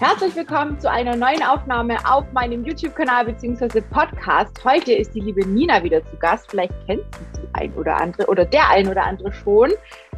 [0.00, 3.82] Herzlich willkommen zu einer neuen Aufnahme auf meinem YouTube-Kanal bzw.
[3.82, 4.58] Podcast.
[4.64, 6.50] Heute ist die liebe Nina wieder zu Gast.
[6.50, 9.72] Vielleicht kennt sie die ein oder andere oder der ein oder andere schon.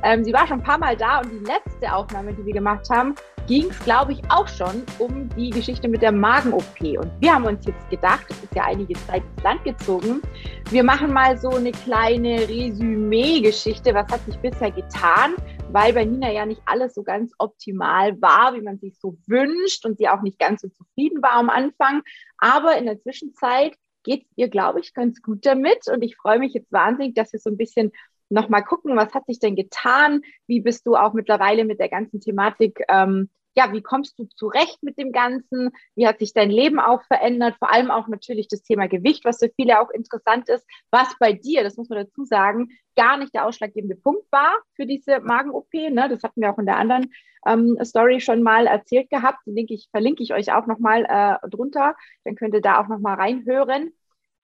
[0.04, 2.88] Ähm, sie war schon ein paar Mal da und die letzte Aufnahme, die wir gemacht
[2.90, 3.16] haben,
[3.48, 6.80] ging es, glaube ich, auch schon um die Geschichte mit der Magen-OP.
[6.80, 10.22] Und wir haben uns jetzt gedacht, es ist ja einige Zeit ins Land gezogen,
[10.71, 13.92] wir machen mal so eine kleine Resümee-Geschichte.
[13.94, 15.35] Was hat sich bisher getan?
[15.73, 19.87] Weil bei Nina ja nicht alles so ganz optimal war, wie man sich so wünscht
[19.87, 22.03] und sie auch nicht ganz so zufrieden war am Anfang.
[22.37, 25.89] Aber in der Zwischenzeit geht es ihr, glaube ich, ganz gut damit.
[25.89, 27.93] Und ich freue mich jetzt wahnsinnig, dass wir so ein bisschen
[28.29, 30.21] nochmal gucken, was hat sich denn getan?
[30.47, 34.83] Wie bist du auch mittlerweile mit der ganzen Thematik ähm, ja, wie kommst du zurecht
[34.83, 35.70] mit dem Ganzen?
[35.95, 37.56] Wie hat sich dein Leben auch verändert?
[37.59, 41.33] Vor allem auch natürlich das Thema Gewicht, was für viele auch interessant ist, was bei
[41.33, 45.73] dir, das muss man dazu sagen, gar nicht der ausschlaggebende Punkt war für diese Magen-OP.
[45.73, 46.09] Ne?
[46.09, 47.12] Das hatten wir auch in der anderen
[47.46, 49.46] ähm, Story schon mal erzählt gehabt.
[49.46, 51.95] Den Link ich, verlinke ich euch auch nochmal äh, drunter.
[52.24, 53.93] Dann könnt ihr da auch nochmal reinhören.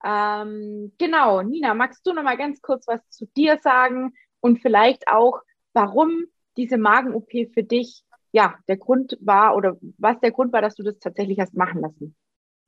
[0.05, 5.40] Ähm, genau, Nina, magst du nochmal ganz kurz was zu dir sagen und vielleicht auch,
[5.72, 6.24] warum
[6.56, 8.05] diese Magen-OP für dich
[8.39, 11.81] ja, der Grund war oder was der Grund war, dass du das tatsächlich hast machen
[11.81, 12.14] lassen.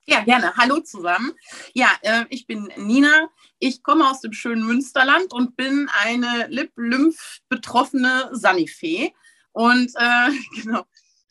[0.04, 0.52] Ja, gerne.
[0.56, 1.30] Hallo zusammen.
[1.74, 3.30] Ja, äh, ich bin Nina.
[3.60, 9.14] Ich komme aus dem schönen Münsterland und bin eine Lip-Lymph-betroffene Sanifee.
[9.52, 10.82] Und äh, genau.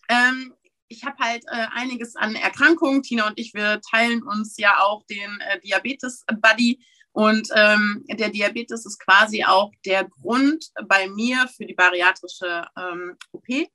[0.07, 0.53] Ähm,
[0.87, 3.03] ich habe halt äh, einiges an Erkrankungen.
[3.03, 6.79] Tina und ich, wir teilen uns ja auch den äh, Diabetes-Buddy.
[7.11, 13.17] Und ähm, der Diabetes ist quasi auch der Grund bei mir für die bariatrische ähm,
[13.33, 13.69] OP.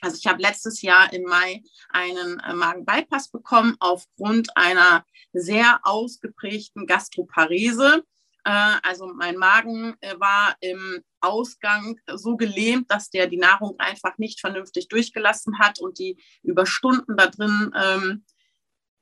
[0.00, 6.86] Also ich habe letztes Jahr im Mai einen äh, Magenbypass bekommen aufgrund einer sehr ausgeprägten
[6.86, 8.04] Gastroparese.
[8.44, 14.18] Äh, also mein Magen äh, war im Ausgang so gelähmt, dass der die Nahrung einfach
[14.18, 18.24] nicht vernünftig durchgelassen hat und die über Stunden da drin ähm,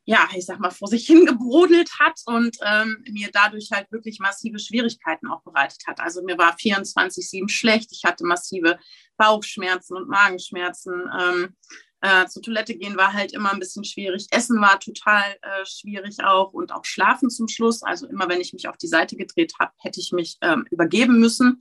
[0.06, 4.58] ja, ich sag mal, vor sich hingebrodelt hat und ähm, mir dadurch halt wirklich massive
[4.58, 6.00] Schwierigkeiten auch bereitet hat.
[6.00, 8.78] Also mir war 24-7 schlecht, ich hatte massive
[9.16, 11.10] Bauchschmerzen und Magenschmerzen.
[11.18, 11.56] Ähm,
[12.02, 14.26] äh, zur Toilette gehen war halt immer ein bisschen schwierig.
[14.30, 17.82] Essen war total äh, schwierig auch und auch Schlafen zum Schluss.
[17.82, 21.18] Also immer, wenn ich mich auf die Seite gedreht habe, hätte ich mich ähm, übergeben
[21.18, 21.60] müssen,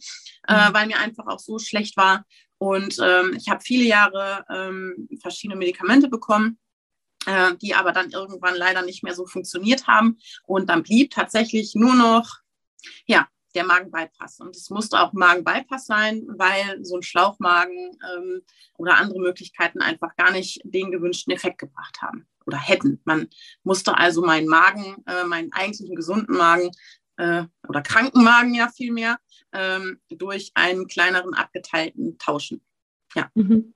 [0.49, 0.73] äh, mhm.
[0.73, 2.25] weil mir einfach auch so schlecht war.
[2.57, 6.59] Und ähm, ich habe viele Jahre ähm, verschiedene Medikamente bekommen
[7.25, 10.17] äh, die aber dann irgendwann leider nicht mehr so funktioniert haben.
[10.45, 12.39] Und dann blieb tatsächlich nur noch,
[13.05, 14.39] ja, der Magenbypass.
[14.39, 18.41] Und es musste auch Magenbypass sein, weil so ein Schlauchmagen ähm,
[18.77, 23.01] oder andere Möglichkeiten einfach gar nicht den gewünschten Effekt gebracht haben oder hätten.
[23.05, 23.29] Man
[23.63, 26.71] musste also meinen Magen, äh, meinen eigentlichen gesunden Magen
[27.17, 29.19] äh, oder kranken Magen ja vielmehr,
[29.51, 32.61] ähm, durch einen kleineren abgeteilten tauschen.
[33.15, 33.29] Ja.
[33.35, 33.73] Mhm.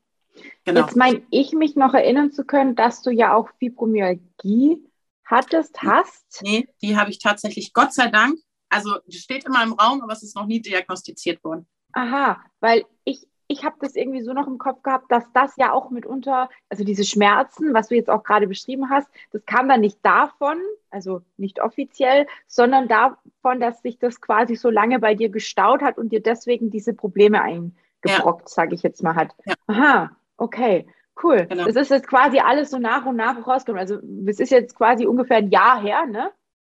[0.65, 0.81] Genau.
[0.81, 4.83] Jetzt meine ich mich noch erinnern zu können, dass du ja auch Fibromyalgie
[5.25, 6.41] hattest, hast.
[6.41, 8.37] Nee, die habe ich tatsächlich, Gott sei Dank.
[8.69, 11.67] Also die steht immer im Raum, aber es ist noch nie diagnostiziert worden.
[11.93, 15.71] Aha, weil ich, ich habe das irgendwie so noch im Kopf gehabt, dass das ja
[15.71, 19.81] auch mitunter, also diese Schmerzen, was du jetzt auch gerade beschrieben hast, das kam dann
[19.81, 20.57] nicht davon,
[20.89, 25.97] also nicht offiziell, sondern davon, dass sich das quasi so lange bei dir gestaut hat
[25.97, 28.53] und dir deswegen diese Probleme eingebrockt, ja.
[28.53, 29.33] sage ich jetzt mal, hat.
[29.45, 29.53] Ja.
[29.67, 30.87] Aha, Okay,
[31.23, 31.45] cool.
[31.47, 31.65] Genau.
[31.65, 33.79] Das ist jetzt quasi alles so nach und nach rausgekommen.
[33.79, 36.31] Also es ist jetzt quasi ungefähr ein Jahr her, ne?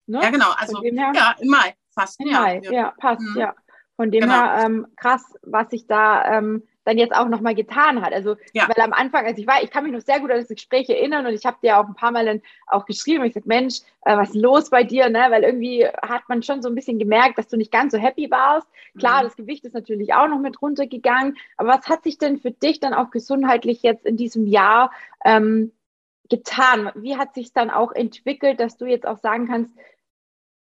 [0.06, 0.22] ne?
[0.22, 0.50] Ja, genau.
[0.56, 2.20] Also ja, im Mai, fast.
[2.20, 3.40] Im Mai, ja, ja passt, mhm.
[3.40, 3.54] ja.
[3.96, 4.34] Von dem genau.
[4.34, 8.14] her ähm, krass, was sich da ähm, dann jetzt auch nochmal getan hat.
[8.14, 8.66] Also, ja.
[8.66, 10.88] weil am Anfang, also ich war, ich kann mich noch sehr gut an das Gespräch
[10.88, 13.24] erinnern und ich habe dir auch ein paar Mal dann auch geschrieben.
[13.24, 15.10] Ich sage, Mensch, äh, was ist los bei dir?
[15.10, 15.26] Ne?
[15.28, 18.30] Weil irgendwie hat man schon so ein bisschen gemerkt, dass du nicht ganz so happy
[18.30, 18.66] warst.
[18.98, 19.26] Klar, mhm.
[19.26, 21.36] das Gewicht ist natürlich auch noch mit runtergegangen.
[21.58, 24.90] Aber was hat sich denn für dich dann auch gesundheitlich jetzt in diesem Jahr
[25.26, 25.72] ähm,
[26.30, 26.90] getan?
[26.94, 29.72] Wie hat sich dann auch entwickelt, dass du jetzt auch sagen kannst,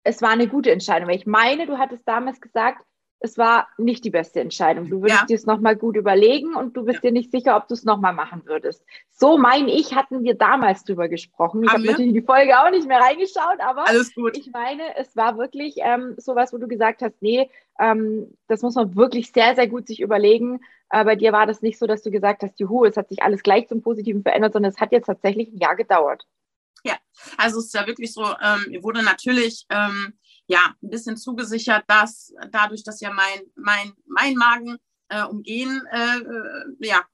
[0.04, 1.08] es war eine gute Entscheidung?
[1.08, 2.84] Weil ich meine, du hattest damals gesagt,
[3.22, 4.90] es war nicht die beste Entscheidung.
[4.90, 5.26] Du würdest ja.
[5.26, 7.10] dir es nochmal gut überlegen und du bist ja.
[7.10, 8.84] dir nicht sicher, ob du es nochmal machen würdest.
[9.10, 11.64] So meine ich, hatten wir damals drüber gesprochen.
[11.64, 13.86] Ich habe natürlich in die Folge auch nicht mehr reingeschaut, aber
[14.34, 18.76] ich meine, es war wirklich ähm, sowas, wo du gesagt hast, nee, ähm, das muss
[18.76, 20.62] man wirklich sehr, sehr gut sich überlegen.
[20.90, 23.22] Äh, bei dir war das nicht so, dass du gesagt hast, juhu, es hat sich
[23.22, 26.26] alles gleich zum Positiven verändert, sondern es hat jetzt tatsächlich ein Jahr gedauert.
[26.84, 26.96] Ja,
[27.38, 30.14] also es ist ja wirklich so, ähm, wurde natürlich ähm,
[30.50, 34.78] ja, ein bisschen zugesichert, dass dadurch, dass ja mein, mein, mein Magen
[35.10, 36.22] äh, umgehen, äh,
[36.80, 37.06] ja,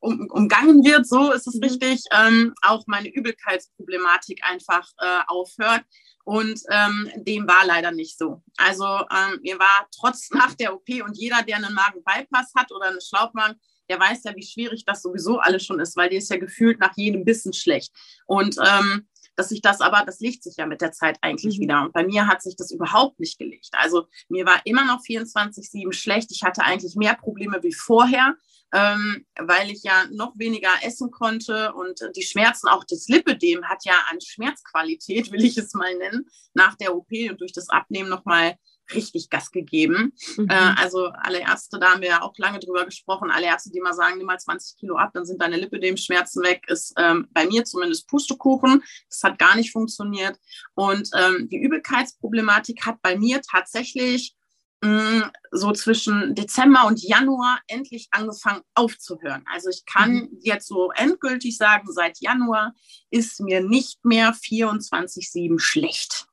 [0.00, 1.62] um, umgangen wird, so ist es mhm.
[1.62, 5.84] richtig, ähm, auch meine Übelkeitsproblematik einfach äh, aufhört.
[6.24, 8.42] Und ähm, dem war leider nicht so.
[8.56, 12.88] Also ähm, mir war trotz nach der OP und jeder, der einen Magen-Bypass hat oder
[12.88, 13.58] einen Schlauchmagen,
[13.88, 16.80] der weiß ja, wie schwierig das sowieso alles schon ist, weil dir ist ja gefühlt
[16.80, 17.92] nach jedem Bissen schlecht.
[18.26, 19.08] Und ähm,
[19.40, 21.62] dass sich das aber, das legt sich ja mit der Zeit eigentlich mhm.
[21.62, 21.82] wieder.
[21.82, 23.70] Und bei mir hat sich das überhaupt nicht gelegt.
[23.72, 26.30] Also mir war immer noch 24-7 schlecht.
[26.30, 28.34] Ich hatte eigentlich mehr Probleme wie vorher,
[28.74, 33.82] ähm, weil ich ja noch weniger essen konnte und die Schmerzen, auch das Lipödem hat
[33.86, 38.10] ja an Schmerzqualität, will ich es mal nennen, nach der OP und durch das Abnehmen
[38.10, 38.56] nochmal
[38.94, 40.12] richtig Gas gegeben.
[40.36, 40.48] Mhm.
[40.48, 43.80] Äh, also alle Ärzte, da haben wir ja auch lange drüber gesprochen, alle Ärzte, die
[43.80, 47.46] mal sagen, nimm mal 20 Kilo ab, dann sind deine Lipödem-Schmerzen weg, ist ähm, bei
[47.46, 48.82] mir zumindest Pustekuchen.
[49.08, 50.38] Das hat gar nicht funktioniert.
[50.74, 54.34] Und ähm, die Übelkeitsproblematik hat bei mir tatsächlich
[54.82, 59.44] mh, mm, so zwischen Dezember und Januar endlich angefangen aufzuhören.
[59.52, 60.38] Also ich kann mhm.
[60.40, 62.74] jetzt so endgültig sagen, seit Januar
[63.10, 66.26] ist mir nicht mehr 24-7 schlecht.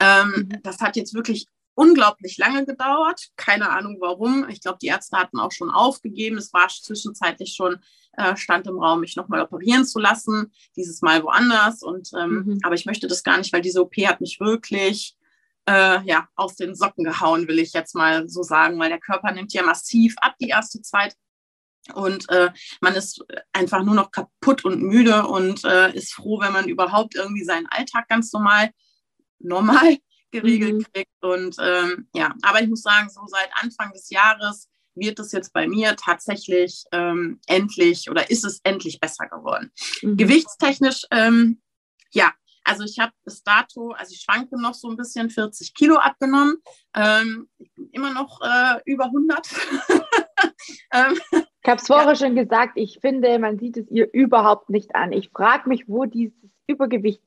[0.00, 0.62] Ähm, mhm.
[0.62, 3.28] Das hat jetzt wirklich unglaublich lange gedauert.
[3.36, 4.48] Keine Ahnung warum.
[4.48, 6.38] Ich glaube, die Ärzte hatten auch schon aufgegeben.
[6.38, 7.78] Es war zwischenzeitlich schon,
[8.16, 10.52] äh, stand im Raum, mich nochmal operieren zu lassen.
[10.74, 11.82] Dieses Mal woanders.
[11.82, 12.60] Und, ähm, mhm.
[12.64, 15.16] Aber ich möchte das gar nicht, weil diese OP hat mich wirklich
[15.68, 19.32] äh, ja, aus den Socken gehauen, will ich jetzt mal so sagen, weil der Körper
[19.32, 21.14] nimmt ja massiv ab die erste Zeit.
[21.92, 22.50] Und äh,
[22.80, 27.14] man ist einfach nur noch kaputt und müde und äh, ist froh, wenn man überhaupt
[27.14, 28.70] irgendwie seinen Alltag ganz normal,
[29.38, 29.98] normal
[30.30, 30.86] geregelt mhm.
[30.92, 31.22] kriegt.
[31.22, 35.52] Und ähm, ja, aber ich muss sagen, so seit Anfang des Jahres wird es jetzt
[35.52, 39.70] bei mir tatsächlich ähm, endlich oder ist es endlich besser geworden.
[40.02, 40.16] Mhm.
[40.16, 41.60] Gewichtstechnisch, ähm,
[42.12, 42.32] ja,
[42.64, 46.56] also ich habe bis dato, also ich schwanke noch so ein bisschen 40 Kilo abgenommen.
[46.94, 49.48] Ähm, ich bin immer noch äh, über 100.
[50.92, 52.16] ähm, ich habe es vorher ja.
[52.16, 55.12] schon gesagt, ich finde, man sieht es ihr überhaupt nicht an.
[55.12, 57.22] Ich frage mich, wo dieses Übergewicht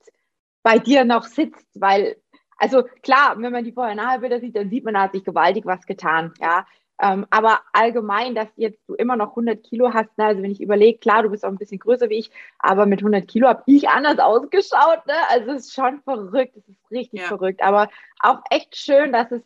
[0.61, 2.17] bei dir noch sitzt, weil
[2.59, 5.65] also klar, wenn man die vorher Nahbilder sieht, dann sieht man, da hat sich gewaltig
[5.65, 6.65] was getan, ja.
[7.01, 10.25] Ähm, aber allgemein, dass jetzt du immer noch 100 Kilo hast, ne?
[10.25, 12.29] also wenn ich überlege, klar, du bist auch ein bisschen größer wie ich,
[12.59, 15.13] aber mit 100 Kilo habe ich anders ausgeschaut, ne?
[15.29, 17.27] Also es ist schon verrückt, es ist richtig ja.
[17.27, 17.87] verrückt, aber
[18.19, 19.41] auch echt schön, dass es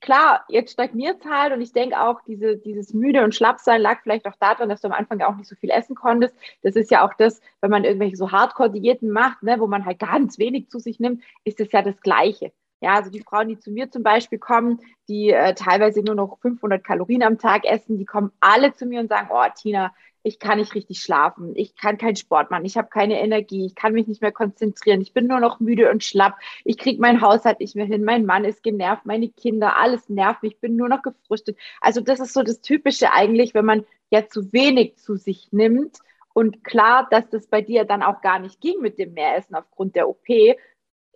[0.00, 4.00] klar, jetzt stagniert es halt und ich denke auch, diese, dieses müde und Schlappsein lag
[4.02, 6.34] vielleicht auch daran, dass du am Anfang auch nicht so viel essen konntest.
[6.62, 9.98] Das ist ja auch das, wenn man irgendwelche so Hardcore-Diäten macht, ne, wo man halt
[9.98, 12.52] ganz wenig zu sich nimmt, ist das ja das Gleiche.
[12.80, 16.38] Ja, also die Frauen, die zu mir zum Beispiel kommen, die äh, teilweise nur noch
[16.40, 19.94] 500 Kalorien am Tag essen, die kommen alle zu mir und sagen, oh Tina,
[20.24, 23.74] ich kann nicht richtig schlafen, ich kann keinen Sport machen, ich habe keine Energie, ich
[23.74, 27.20] kann mich nicht mehr konzentrieren, ich bin nur noch müde und schlapp, ich kriege meinen
[27.20, 30.76] Haushalt nicht mehr hin, mein Mann ist genervt, meine Kinder, alles nervt mich, ich bin
[30.76, 31.58] nur noch gefrustet.
[31.80, 35.98] Also das ist so das Typische eigentlich, wenn man ja zu wenig zu sich nimmt.
[36.32, 39.94] Und klar, dass das bei dir dann auch gar nicht ging mit dem Mehressen aufgrund
[39.94, 40.26] der OP,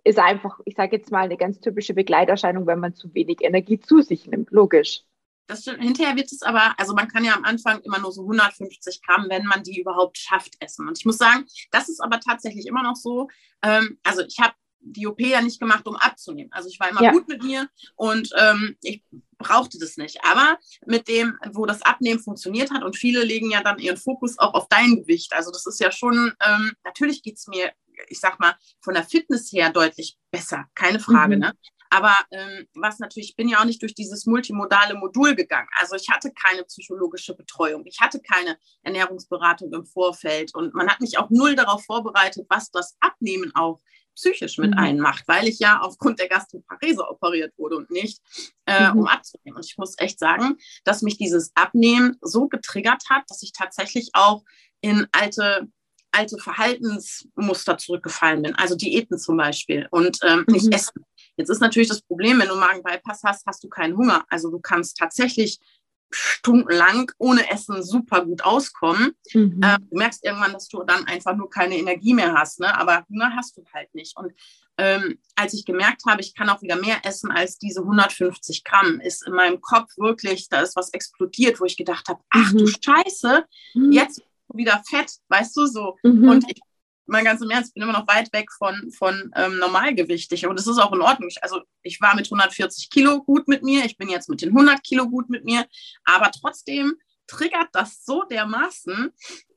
[0.03, 3.79] ist einfach, ich sage jetzt mal, eine ganz typische Begleiterscheinung, wenn man zu wenig Energie
[3.79, 4.51] zu sich nimmt.
[4.51, 5.03] Logisch.
[5.49, 5.81] Das stimmt.
[5.81, 9.25] Hinterher wird es aber, also man kann ja am Anfang immer nur so 150 Gramm,
[9.29, 10.87] wenn man die überhaupt schafft, essen.
[10.87, 13.27] Und ich muss sagen, das ist aber tatsächlich immer noch so.
[13.63, 16.51] Ähm, also ich habe die OP ja nicht gemacht, um abzunehmen.
[16.53, 17.11] Also ich war immer ja.
[17.11, 19.03] gut mit mir und ähm, ich
[19.39, 20.23] brauchte das nicht.
[20.23, 24.37] Aber mit dem, wo das Abnehmen funktioniert hat und viele legen ja dann ihren Fokus
[24.37, 25.33] auch auf dein Gewicht.
[25.33, 27.71] Also das ist ja schon, ähm, natürlich geht es mir,
[28.07, 31.37] ich sag mal, von der Fitness her deutlich besser, keine Frage.
[31.37, 31.41] Mhm.
[31.41, 31.53] Ne?
[31.89, 35.69] Aber ähm, was natürlich, ich bin ja auch nicht durch dieses multimodale Modul gegangen.
[35.75, 41.01] Also ich hatte keine psychologische Betreuung, ich hatte keine Ernährungsberatung im Vorfeld und man hat
[41.01, 43.79] mich auch null darauf vorbereitet, was das Abnehmen auch
[44.15, 44.77] psychisch mit mhm.
[44.77, 48.21] einmacht, weil ich ja aufgrund der Gastroparese operiert wurde und nicht,
[48.65, 48.99] äh, mhm.
[48.99, 49.55] um abzunehmen.
[49.55, 54.09] Und ich muss echt sagen, dass mich dieses Abnehmen so getriggert hat, dass ich tatsächlich
[54.13, 54.43] auch
[54.81, 55.69] in alte
[56.11, 60.53] alte Verhaltensmuster zurückgefallen bin, also Diäten zum Beispiel und ähm, mhm.
[60.53, 61.05] nicht essen.
[61.39, 64.25] Jetzt ist natürlich das Problem, wenn du Magen-Bypass hast, hast du keinen Hunger.
[64.29, 65.57] Also du kannst tatsächlich
[66.11, 69.13] stundenlang ohne Essen super gut auskommen.
[69.33, 69.61] Mhm.
[69.63, 72.77] Äh, du merkst irgendwann, dass du dann einfach nur keine Energie mehr hast, ne?
[72.77, 74.17] aber Hunger hast du halt nicht.
[74.17, 74.33] Und
[74.77, 78.99] ähm, als ich gemerkt habe, ich kann auch wieder mehr essen als diese 150 Gramm,
[78.99, 82.57] ist in meinem Kopf wirklich, da ist was explodiert, wo ich gedacht habe, ach mhm.
[82.57, 83.91] du Scheiße, mhm.
[83.93, 84.21] jetzt
[84.53, 85.97] wieder fett, weißt du so.
[86.03, 86.27] Mhm.
[86.27, 86.59] Und ich
[87.09, 90.47] mal ganz im Ernst, ich bin immer noch weit weg von, von ähm, normalgewichtig.
[90.47, 91.29] Und es ist auch in Ordnung.
[91.41, 94.83] Also ich war mit 140 Kilo gut mit mir, ich bin jetzt mit den 100
[94.83, 95.65] Kilo gut mit mir,
[96.05, 96.95] aber trotzdem
[97.29, 99.11] triggert das so dermaßen,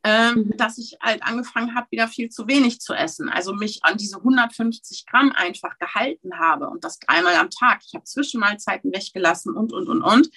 [0.04, 0.56] ähm, mhm.
[0.56, 3.28] dass ich halt angefangen habe, wieder viel zu wenig zu essen.
[3.28, 7.80] Also mich an diese 150 Gramm einfach gehalten habe und das dreimal am Tag.
[7.86, 10.28] Ich habe Zwischenmahlzeiten weggelassen und, und, und, und.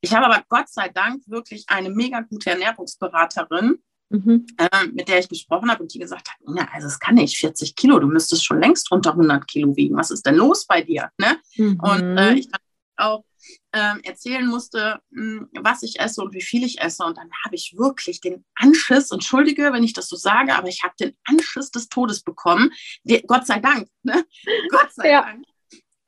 [0.00, 4.46] Ich habe aber Gott sei Dank wirklich eine mega gute Ernährungsberaterin, mhm.
[4.56, 7.36] äh, mit der ich gesprochen habe und die gesagt hat, ja, also es kann nicht
[7.38, 9.96] 40 Kilo, du müsstest schon längst unter 100 Kilo wiegen.
[9.96, 11.10] Was ist denn los bei dir?
[11.18, 11.38] Ne?
[11.56, 11.80] Mhm.
[11.80, 12.64] Und äh, ich dachte
[12.96, 13.24] auch,
[13.72, 17.04] ähm, erzählen musste, mh, hm, was ich esse und wie viel ich esse.
[17.04, 20.82] Und dann habe ich wirklich den Anschiss, entschuldige, wenn ich das so sage, aber ich
[20.82, 22.72] habe den Anschiss des Todes bekommen.
[23.04, 24.24] Die, Gott sei Dank, ne?
[24.70, 25.22] Gott sei ja.
[25.22, 25.44] Dank.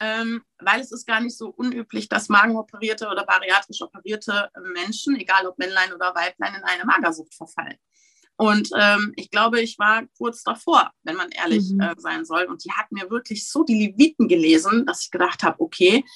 [0.02, 5.47] Ähm, weil es ist gar nicht so unüblich, dass magenoperierte oder bariatrisch operierte Menschen, egal
[5.47, 7.76] ob Männlein oder Weiblein, in eine Magersucht verfallen.
[8.40, 11.80] Und ähm, ich glaube, ich war kurz davor, wenn man ehrlich mhm.
[11.80, 12.44] äh, sein soll.
[12.44, 16.06] Und die hat mir wirklich so die Leviten gelesen, dass ich gedacht habe, okay,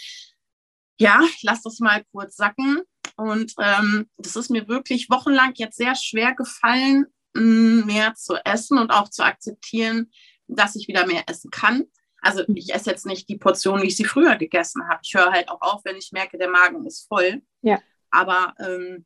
[0.99, 2.81] ja, ich lasse das mal kurz sacken.
[3.17, 7.05] Und ähm, das ist mir wirklich wochenlang jetzt sehr schwer gefallen,
[7.35, 10.11] mm, mehr zu essen und auch zu akzeptieren,
[10.49, 11.85] dass ich wieder mehr essen kann.
[12.23, 12.57] Also mhm.
[12.57, 15.01] ich esse jetzt nicht die Portion, wie ich sie früher gegessen habe.
[15.03, 17.43] Ich höre halt auch auf, wenn ich merke, der Magen ist voll.
[17.61, 17.83] Ja.
[18.11, 19.05] Aber ähm,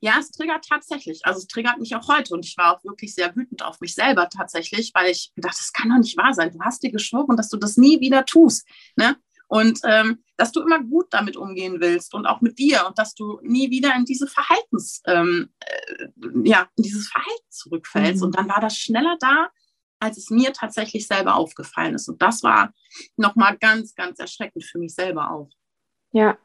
[0.00, 1.24] ja, es triggert tatsächlich.
[1.24, 3.94] Also es triggert mich auch heute und ich war auch wirklich sehr wütend auf mich
[3.94, 6.52] selber tatsächlich, weil ich gedacht, das kann doch nicht wahr sein.
[6.52, 8.66] Du hast dir geschworen, dass du das nie wieder tust.
[8.96, 9.16] Ne?
[9.48, 13.14] Und ähm, dass du immer gut damit umgehen willst und auch mit dir und dass
[13.14, 16.08] du nie wieder in diese Verhaltens, ähm, äh,
[16.44, 18.20] ja, in dieses Verhalten zurückfällst.
[18.20, 18.26] Mhm.
[18.26, 19.48] Und dann war das schneller da,
[20.00, 22.08] als es mir tatsächlich selber aufgefallen ist.
[22.08, 22.72] Und das war
[23.16, 25.50] nochmal ganz, ganz erschreckend für mich selber auch.
[26.12, 26.38] Ja,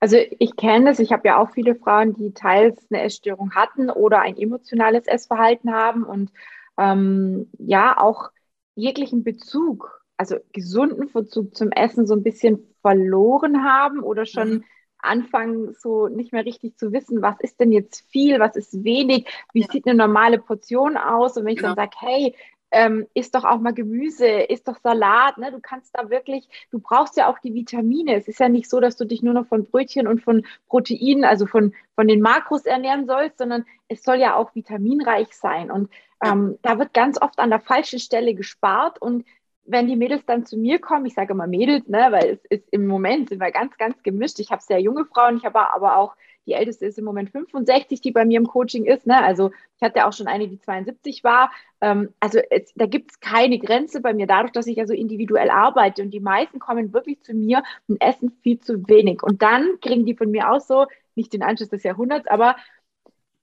[0.00, 3.90] also ich kenne das, ich habe ja auch viele Frauen, die teils eine Essstörung hatten
[3.90, 6.30] oder ein emotionales Essverhalten haben und
[6.78, 8.30] ähm, ja auch
[8.74, 14.64] jeglichen Bezug, also gesunden Bezug zum Essen so ein bisschen verloren haben oder schon mhm.
[14.98, 19.26] anfangen so nicht mehr richtig zu wissen, was ist denn jetzt viel, was ist wenig,
[19.54, 19.68] wie ja.
[19.70, 21.74] sieht eine normale Portion aus und wenn ich genau.
[21.74, 22.34] dann sage, hey,
[22.76, 25.38] ähm, isst doch auch mal Gemüse, isst doch Salat.
[25.38, 25.50] Ne?
[25.50, 28.14] Du kannst da wirklich, du brauchst ja auch die Vitamine.
[28.14, 31.24] Es ist ja nicht so, dass du dich nur noch von Brötchen und von Proteinen,
[31.24, 35.70] also von, von den Makros ernähren sollst, sondern es soll ja auch vitaminreich sein.
[35.70, 35.88] Und
[36.22, 39.24] ähm, da wird ganz oft an der falschen Stelle gespart und
[39.68, 42.68] wenn die Mädels dann zu mir kommen, ich sage immer Mädels, ne, weil es ist
[42.70, 44.38] im Moment sind wir ganz, ganz gemischt.
[44.38, 46.14] Ich habe sehr junge Frauen, ich habe aber auch
[46.46, 49.06] die älteste ist im Moment 65, die bei mir im Coaching ist.
[49.06, 49.22] Ne?
[49.22, 51.50] Also ich hatte auch schon eine, die 72 war.
[51.80, 54.94] Ähm, also es, da gibt es keine Grenze bei mir, dadurch, dass ich ja so
[54.94, 56.02] individuell arbeite.
[56.02, 59.22] Und die meisten kommen wirklich zu mir und essen viel zu wenig.
[59.22, 62.56] Und dann kriegen die von mir auch so, nicht den Anschluss des Jahrhunderts, aber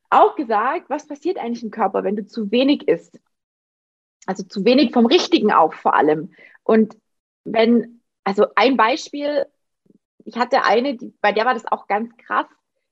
[0.10, 3.20] auch gesagt, was passiert eigentlich im Körper, wenn du zu wenig isst?
[4.26, 6.34] Also zu wenig vom Richtigen auch vor allem.
[6.64, 6.96] Und
[7.44, 9.46] wenn, also ein Beispiel,
[10.24, 12.46] ich hatte eine, die, bei der war das auch ganz krass.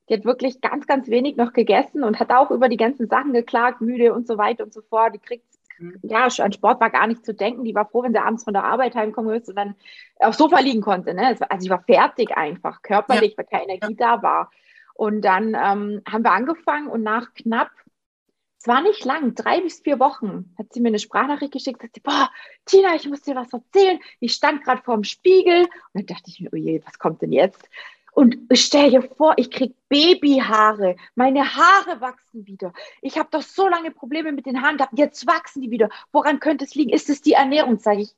[0.09, 3.33] Die hat wirklich ganz, ganz wenig noch gegessen und hat auch über die ganzen Sachen
[3.33, 5.13] geklagt, müde und so weiter und so fort.
[5.15, 5.45] Die kriegt,
[5.79, 5.99] mhm.
[6.01, 7.63] ja, an Sport war gar nicht zu denken.
[7.63, 9.75] Die war froh, wenn sie abends von der Arbeit heimkommen ist und dann
[10.19, 11.13] aufs Sofa liegen konnte.
[11.13, 11.37] Ne?
[11.49, 13.37] Also ich war fertig einfach, körperlich, ja.
[13.37, 14.17] weil keine Energie ja.
[14.17, 14.51] da war.
[14.93, 17.71] Und dann ähm, haben wir angefangen und nach knapp,
[18.59, 21.95] es war nicht lang, drei bis vier Wochen, hat sie mir eine Sprachnachricht geschickt, sagt
[21.95, 22.29] sie, boah,
[22.65, 23.99] Tina, ich muss dir was erzählen.
[24.19, 27.23] Ich stand gerade vor dem Spiegel und dann dachte ich mir, oh je, was kommt
[27.23, 27.67] denn jetzt?
[28.11, 30.97] Und stell dir vor, ich krieg Babyhaare.
[31.15, 32.73] Meine Haare wachsen wieder.
[33.01, 34.97] Ich habe doch so lange Probleme mit den Haaren gehabt.
[34.97, 35.89] Jetzt wachsen die wieder.
[36.11, 36.91] Woran könnte es liegen?
[36.91, 37.79] Ist es die Ernährung?
[37.79, 38.15] Sage ich.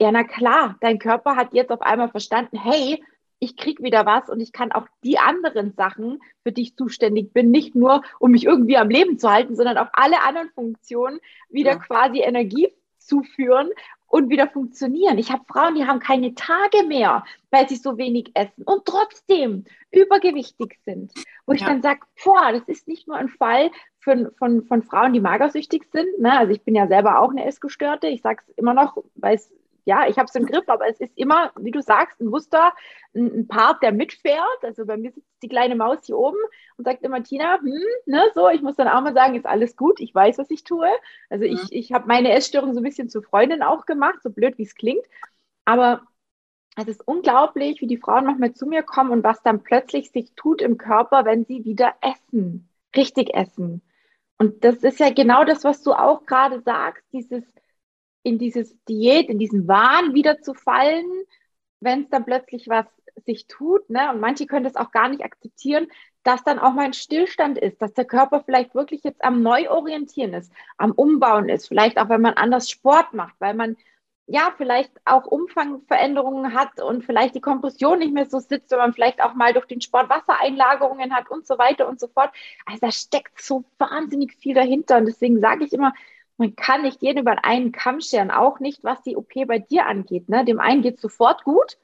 [0.00, 0.76] Ja, na klar.
[0.80, 3.02] Dein Körper hat jetzt auf einmal verstanden, hey,
[3.40, 7.32] ich krieg wieder was und ich kann auch die anderen Sachen, für die ich zuständig
[7.32, 11.20] bin, nicht nur, um mich irgendwie am Leben zu halten, sondern auch alle anderen Funktionen
[11.48, 11.78] wieder ja.
[11.78, 13.68] quasi Energie zuführen
[14.14, 15.18] und wieder funktionieren.
[15.18, 19.64] Ich habe Frauen, die haben keine Tage mehr, weil sie so wenig essen und trotzdem
[19.90, 21.12] übergewichtig sind.
[21.46, 21.66] Wo ich ja.
[21.66, 25.86] dann sage, boah, das ist nicht nur ein Fall von, von, von Frauen, die magersüchtig
[25.92, 26.20] sind.
[26.20, 26.38] Ne?
[26.38, 28.06] Also ich bin ja selber auch eine Essgestörte.
[28.06, 29.50] Ich sage es immer noch, weil es
[29.84, 32.72] ja, ich habe es im Griff, aber es ist immer, wie du sagst, ein Muster,
[33.14, 34.62] ein, ein, Part, der mitfährt.
[34.62, 36.38] Also bei mir sitzt die kleine Maus hier oben
[36.76, 39.76] und sagt immer, Tina, hm, ne, so, ich muss dann auch mal sagen, ist alles
[39.76, 40.88] gut, ich weiß, was ich tue.
[41.28, 44.56] Also ich, ich habe meine Essstörung so ein bisschen zu Freundin auch gemacht, so blöd
[44.58, 45.04] wie es klingt.
[45.66, 46.02] Aber
[46.76, 50.32] es ist unglaublich, wie die Frauen nochmal zu mir kommen und was dann plötzlich sich
[50.34, 53.82] tut im Körper, wenn sie wieder essen, richtig essen.
[54.38, 57.44] Und das ist ja genau das, was du auch gerade sagst, dieses
[58.24, 61.06] in dieses Diät, in diesen Wahn wieder zu fallen,
[61.78, 62.86] wenn es dann plötzlich was
[63.24, 63.88] sich tut.
[63.88, 64.10] Ne?
[64.10, 65.86] Und manche können das auch gar nicht akzeptieren,
[66.24, 70.32] dass dann auch mal ein Stillstand ist, dass der Körper vielleicht wirklich jetzt am Neuorientieren
[70.34, 73.76] ist, am Umbauen ist, vielleicht auch, wenn man anders Sport macht, weil man
[74.26, 78.94] ja vielleicht auch Umfangveränderungen hat und vielleicht die Kompression nicht mehr so sitzt, wenn man
[78.94, 82.32] vielleicht auch mal durch den Sport Wassereinlagerungen hat und so weiter und so fort.
[82.64, 84.96] Also da steckt so wahnsinnig viel dahinter.
[84.96, 85.92] Und deswegen sage ich immer,
[86.36, 89.86] man kann nicht jeden über einen Kamm scheren, auch nicht, was die OP bei dir
[89.86, 90.28] angeht.
[90.28, 90.44] Ne?
[90.44, 91.78] Dem einen geht es sofort gut,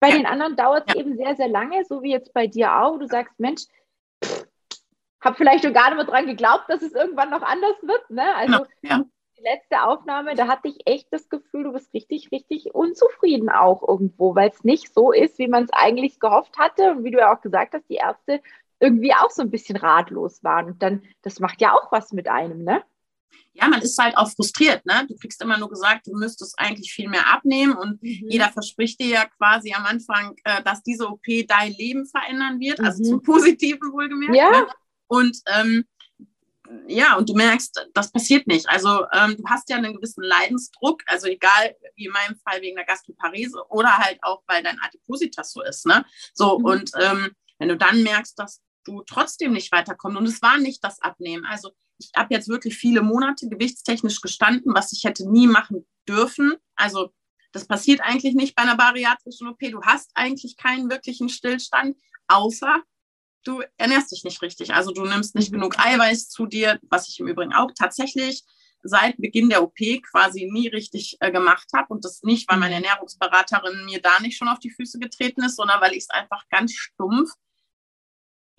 [0.00, 0.16] bei ja.
[0.16, 1.00] den anderen dauert es ja.
[1.00, 2.98] eben sehr, sehr lange, so wie jetzt bei dir auch.
[2.98, 3.62] Du sagst, Mensch,
[5.20, 8.08] habe vielleicht schon gar nicht mehr dran geglaubt, dass es irgendwann noch anders wird.
[8.10, 8.34] Ne?
[8.34, 8.94] Also genau.
[8.94, 9.04] ja.
[9.36, 13.86] die letzte Aufnahme, da hatte ich echt das Gefühl, du bist richtig, richtig unzufrieden auch
[13.86, 16.92] irgendwo, weil es nicht so ist, wie man es eigentlich gehofft hatte.
[16.92, 18.40] Und wie du ja auch gesagt hast, die Ärzte
[18.80, 20.66] irgendwie auch so ein bisschen ratlos waren.
[20.66, 22.82] Und dann, das macht ja auch was mit einem, ne?
[23.52, 24.84] Ja, man ist halt auch frustriert.
[24.86, 25.06] Ne?
[25.08, 28.26] Du kriegst immer nur gesagt, du müsstest eigentlich viel mehr abnehmen und mhm.
[28.28, 32.80] jeder verspricht dir ja quasi am Anfang, äh, dass diese OP dein Leben verändern wird,
[32.80, 33.08] also mhm.
[33.08, 34.36] zum Positiven wohlgemerkt.
[34.36, 34.50] Ja.
[34.50, 34.66] Ne?
[35.08, 35.84] Und ähm,
[36.86, 38.68] ja, und du merkst, das passiert nicht.
[38.68, 42.76] Also ähm, du hast ja einen gewissen Leidensdruck, also egal wie in meinem Fall wegen
[42.76, 45.86] der Gastroparese oder halt auch, weil dein Adipositas so ist.
[45.86, 46.04] Ne?
[46.32, 46.64] So, mhm.
[46.64, 50.82] und ähm, wenn du dann merkst, dass du trotzdem nicht weiterkommst und es war nicht
[50.84, 51.44] das Abnehmen.
[51.44, 56.54] Also ich habe jetzt wirklich viele Monate gewichtstechnisch gestanden, was ich hätte nie machen dürfen.
[56.76, 57.12] Also
[57.52, 59.58] das passiert eigentlich nicht bei einer bariatrischen OP.
[59.60, 61.96] Du hast eigentlich keinen wirklichen Stillstand,
[62.28, 62.82] außer
[63.44, 64.74] du ernährst dich nicht richtig.
[64.74, 68.44] Also du nimmst nicht genug Eiweiß zu dir, was ich im Übrigen auch tatsächlich
[68.82, 69.76] seit Beginn der OP
[70.10, 71.88] quasi nie richtig äh, gemacht habe.
[71.92, 75.56] Und das nicht, weil meine Ernährungsberaterin mir da nicht schon auf die Füße getreten ist,
[75.56, 77.30] sondern weil ich es einfach ganz stumpf,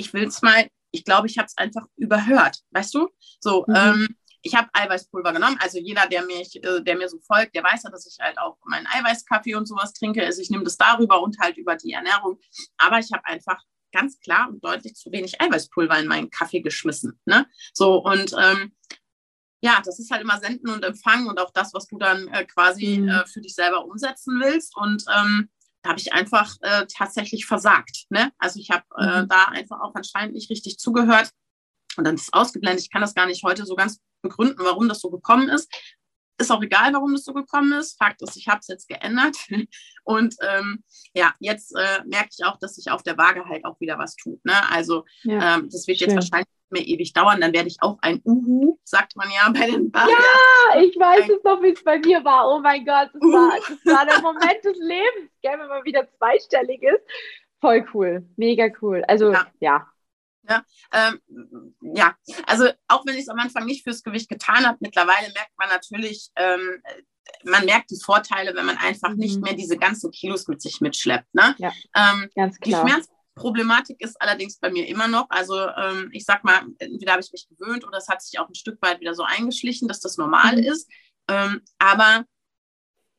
[0.01, 3.09] ich will es mal, ich glaube, ich habe es einfach überhört, weißt du?
[3.39, 3.75] So, mhm.
[3.75, 5.57] ähm, ich habe Eiweißpulver genommen.
[5.61, 8.39] Also jeder, der, mich, äh, der mir so folgt, der weiß ja, dass ich halt
[8.39, 10.25] auch meinen Eiweißkaffee und sowas trinke.
[10.25, 12.39] Also ich nehme das darüber und halt über die Ernährung.
[12.77, 17.19] Aber ich habe einfach ganz klar und deutlich zu wenig Eiweißpulver in meinen Kaffee geschmissen.
[17.25, 17.45] Ne?
[17.73, 18.73] So und ähm,
[19.63, 22.45] ja, das ist halt immer Senden und Empfangen und auch das, was du dann äh,
[22.45, 23.09] quasi mhm.
[23.09, 24.75] äh, für dich selber umsetzen willst.
[24.75, 25.49] Und ähm,
[25.85, 28.05] habe ich einfach äh, tatsächlich versagt.
[28.09, 28.31] Ne?
[28.37, 29.27] Also ich habe äh, mhm.
[29.27, 31.31] da einfach auch anscheinend nicht richtig zugehört
[31.97, 32.83] und dann ist es ausgeblendet.
[32.83, 35.71] Ich kann das gar nicht heute so ganz begründen, warum das so gekommen ist.
[36.37, 37.97] Ist auch egal, warum das so gekommen ist.
[37.97, 39.37] Fakt ist, ich habe es jetzt geändert.
[40.03, 40.83] Und ähm,
[41.13, 44.15] ja, jetzt äh, merke ich auch, dass sich auf der Waage halt auch wieder was
[44.15, 44.43] tut.
[44.45, 44.69] Ne?
[44.71, 46.09] Also ja, ähm, das wird schön.
[46.09, 47.41] jetzt wahrscheinlich mehr ewig dauern.
[47.41, 50.17] Dann werde ich auch ein Uhu, sagt man ja bei den Barrieren.
[50.73, 52.49] Ja, ich weiß ein es noch, wie es bei mir war.
[52.49, 53.33] Oh mein Gott, das, uh.
[53.33, 55.31] war, das war der Moment des Lebens.
[55.41, 57.01] Gerne, wenn man wieder zweistellig ist.
[57.59, 59.03] Voll cool, mega cool.
[59.07, 59.47] Also ja.
[59.59, 59.87] ja.
[60.49, 62.15] Ja, ähm, ja,
[62.47, 65.69] also auch wenn ich es am Anfang nicht fürs Gewicht getan habe, mittlerweile merkt man
[65.69, 66.81] natürlich, ähm,
[67.43, 69.17] man merkt die Vorteile, wenn man einfach mhm.
[69.17, 71.33] nicht mehr diese ganzen Kilos mit sich mitschleppt.
[71.33, 71.55] Ne?
[71.59, 72.83] Ja, ähm, ganz klar.
[72.83, 72.91] Die
[73.41, 75.29] Schmerzproblematik ist allerdings bei mir immer noch.
[75.29, 78.47] Also ähm, ich sag mal, entweder habe ich mich gewöhnt oder es hat sich auch
[78.47, 80.63] ein Stück weit wieder so eingeschlichen, dass das normal mhm.
[80.63, 80.89] ist.
[81.27, 82.25] Ähm, aber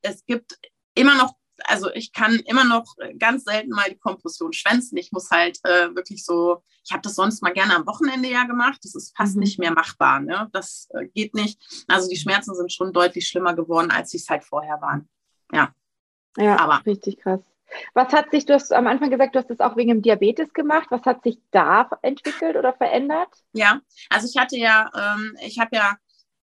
[0.02, 0.58] es gibt
[0.94, 4.96] immer noch also ich kann immer noch ganz selten mal die Kompression schwänzen.
[4.96, 8.44] Ich muss halt äh, wirklich so, ich habe das sonst mal gerne am Wochenende ja
[8.44, 8.80] gemacht.
[8.82, 9.42] Das ist fast mhm.
[9.42, 10.18] nicht mehr machbar.
[10.18, 10.48] Ne?
[10.52, 11.60] Das äh, geht nicht.
[11.86, 15.08] Also die Schmerzen sind schon deutlich schlimmer geworden, als sie es halt vorher waren.
[15.52, 15.72] Ja.
[16.36, 17.40] Ja, Aber, richtig krass.
[17.94, 20.52] Was hat sich, du hast am Anfang gesagt, du hast das auch wegen dem Diabetes
[20.52, 20.86] gemacht.
[20.90, 23.28] Was hat sich da entwickelt oder verändert?
[23.52, 23.80] Ja,
[24.10, 25.96] also ich hatte ja, ähm, ich habe ja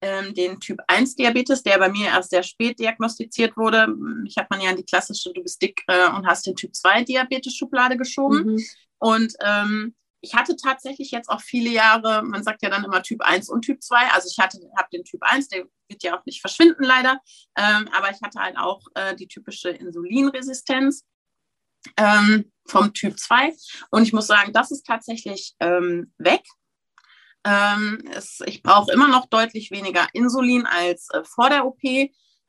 [0.03, 3.89] ähm, den Typ 1 Diabetes, der bei mir erst sehr spät diagnostiziert wurde.
[4.27, 6.75] Ich habe man ja in die klassische, du bist dick äh, und hast den Typ
[6.75, 8.53] 2 Diabetes-Schublade geschoben.
[8.53, 8.65] Mhm.
[8.99, 13.23] Und ähm, ich hatte tatsächlich jetzt auch viele Jahre, man sagt ja dann immer Typ
[13.23, 13.97] 1 und Typ 2.
[14.13, 17.21] Also ich hatte, habe den Typ 1, der wird ja auch nicht verschwinden leider.
[17.57, 21.05] Ähm, aber ich hatte halt auch äh, die typische Insulinresistenz.
[21.97, 23.55] Ähm, vom Typ 2.
[23.91, 26.43] Und ich muss sagen, das ist tatsächlich ähm, weg.
[27.45, 31.81] Ähm, es, ich brauche immer noch deutlich weniger Insulin als äh, vor der OP.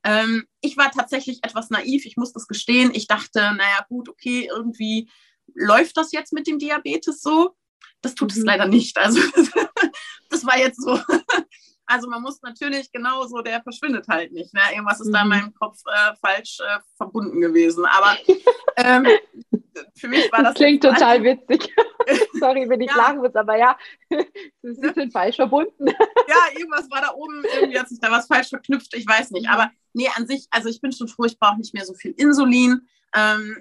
[0.04, 2.92] Ähm, ich war tatsächlich etwas naiv, ich muss das gestehen.
[2.94, 5.10] Ich dachte, naja, gut, okay, irgendwie
[5.54, 7.56] läuft das jetzt mit dem Diabetes so.
[8.02, 8.40] Das tut mhm.
[8.40, 8.98] es leider nicht.
[8.98, 9.20] Also,
[10.30, 11.00] das war jetzt so.
[11.88, 14.54] Also man muss natürlich genauso, der verschwindet halt nicht.
[14.54, 14.60] Ne?
[14.72, 15.14] Irgendwas ist mhm.
[15.14, 15.30] da in mhm.
[15.30, 17.86] meinem Kopf äh, falsch äh, verbunden gewesen.
[17.86, 18.18] Aber
[18.78, 19.08] ähm,
[19.96, 20.54] für mich war das.
[20.54, 21.74] das klingt total witzig.
[22.40, 22.98] Sorry, wenn ich ja.
[22.98, 23.78] lachen muss, aber ja,
[24.62, 25.88] sie sind falsch verbunden.
[25.88, 29.50] ja, irgendwas war da oben, irgendwie hat sich da was falsch verknüpft, ich weiß nicht.
[29.50, 32.12] Aber nee, an sich, also ich bin schon froh, ich brauche nicht mehr so viel
[32.12, 32.88] Insulin.
[33.16, 33.58] Ähm,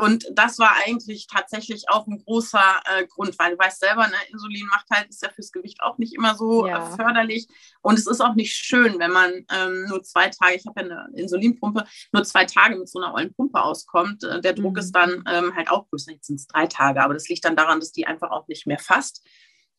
[0.00, 4.16] und das war eigentlich tatsächlich auch ein großer äh, Grund, weil du weißt selber, ne,
[4.30, 6.92] Insulin macht halt, ist ja fürs Gewicht auch nicht immer so äh, ja.
[6.92, 7.46] äh, förderlich.
[7.82, 10.86] Und es ist auch nicht schön, wenn man ähm, nur zwei Tage, ich habe ja
[10.86, 14.24] eine Insulinpumpe, nur zwei Tage mit so einer ollen Pumpe auskommt.
[14.24, 14.78] Äh, der Druck mhm.
[14.78, 16.12] ist dann ähm, halt auch größer.
[16.12, 18.66] Jetzt sind es drei Tage, aber das liegt dann daran, dass die einfach auch nicht
[18.66, 19.24] mehr fasst.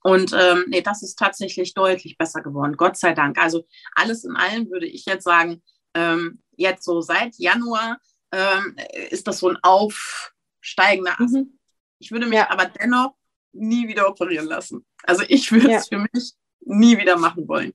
[0.03, 3.37] Und ähm, nee, das ist tatsächlich deutlich besser geworden, Gott sei Dank.
[3.37, 3.65] Also
[3.95, 5.61] alles in allem würde ich jetzt sagen,
[5.95, 7.97] ähm, jetzt so seit Januar
[8.31, 8.75] ähm,
[9.09, 11.35] ist das so ein aufsteigender Ast.
[11.35, 11.57] Mhm.
[11.99, 12.49] Ich würde mich ja.
[12.49, 13.15] aber dennoch
[13.53, 14.85] nie wieder operieren lassen.
[15.03, 15.97] Also ich würde es ja.
[15.97, 17.73] für mich nie wieder machen wollen.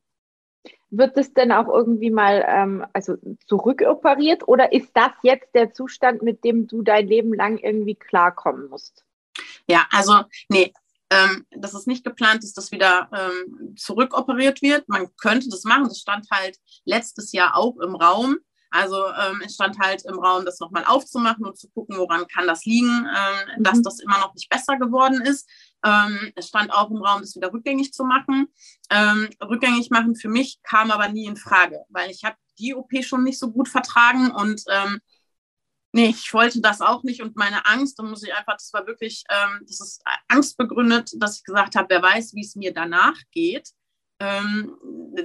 [0.91, 6.23] Wird es denn auch irgendwie mal ähm, also zurückoperiert oder ist das jetzt der Zustand,
[6.23, 9.05] mit dem du dein Leben lang irgendwie klarkommen musst?
[9.67, 10.73] Ja, also nee,
[11.11, 14.89] ähm, dass es nicht geplant ist, dass wieder ähm, zurückoperiert wird.
[14.89, 15.89] Man könnte das machen.
[15.89, 18.39] Das stand halt letztes Jahr auch im Raum.
[18.73, 22.47] Also ähm, es stand halt im Raum, das nochmal aufzumachen und zu gucken, woran kann
[22.47, 23.63] das liegen, ähm, mhm.
[23.63, 25.49] dass das immer noch nicht besser geworden ist.
[25.85, 28.49] Ähm, es stand auch im Raum, das wieder rückgängig zu machen.
[28.91, 32.91] Ähm, rückgängig machen für mich kam aber nie in Frage, weil ich habe die OP
[33.03, 35.01] schon nicht so gut vertragen und ähm,
[35.93, 38.87] nee, ich wollte das auch nicht und meine Angst, da muss ich einfach, das war
[38.87, 43.17] wirklich, ähm, das ist angstbegründet, dass ich gesagt habe, wer weiß, wie es mir danach
[43.31, 43.71] geht.
[44.23, 44.77] Ähm,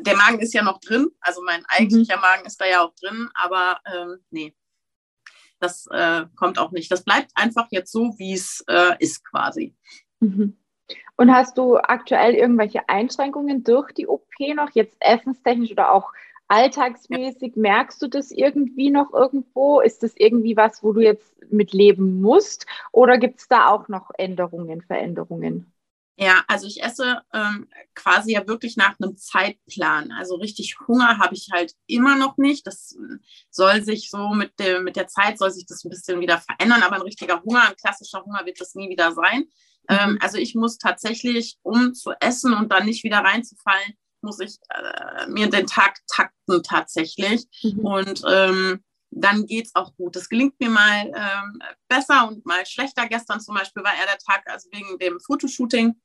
[0.03, 2.21] der Magen ist ja noch drin, also mein eigentlicher mhm.
[2.21, 4.55] Magen ist da ja auch drin, aber ähm, nee,
[5.59, 6.91] das äh, kommt auch nicht.
[6.91, 9.75] Das bleibt einfach jetzt so, wie es äh, ist quasi.
[10.19, 10.57] Mhm.
[11.15, 16.11] Und hast du aktuell irgendwelche Einschränkungen durch die OP noch, jetzt essenstechnisch oder auch
[16.47, 17.53] alltagsmäßig?
[17.55, 17.61] Ja.
[17.61, 19.81] Merkst du das irgendwie noch irgendwo?
[19.81, 22.65] Ist das irgendwie was, wo du jetzt mit leben musst?
[22.91, 25.71] Oder gibt es da auch noch Änderungen, Veränderungen?
[26.19, 30.11] Ja, also ich esse ähm, quasi ja wirklich nach einem Zeitplan.
[30.11, 32.65] Also richtig Hunger habe ich halt immer noch nicht.
[32.65, 32.97] Das
[33.51, 36.81] soll sich so mit der, mit der Zeit soll sich das ein bisschen wieder verändern,
[36.81, 39.45] aber ein richtiger Hunger, ein klassischer Hunger wird das nie wieder sein.
[39.89, 40.17] Ähm, mhm.
[40.19, 45.27] also ich muss tatsächlich, um zu essen und dann nicht wieder reinzufallen, muss ich äh,
[45.27, 47.45] mir den Tag takten tatsächlich.
[47.61, 47.79] Mhm.
[47.79, 50.15] Und ähm, dann geht es auch gut.
[50.15, 53.07] Das gelingt mir mal ähm, besser und mal schlechter.
[53.07, 55.95] Gestern zum Beispiel war eher der Tag, also wegen dem Fotoshooting,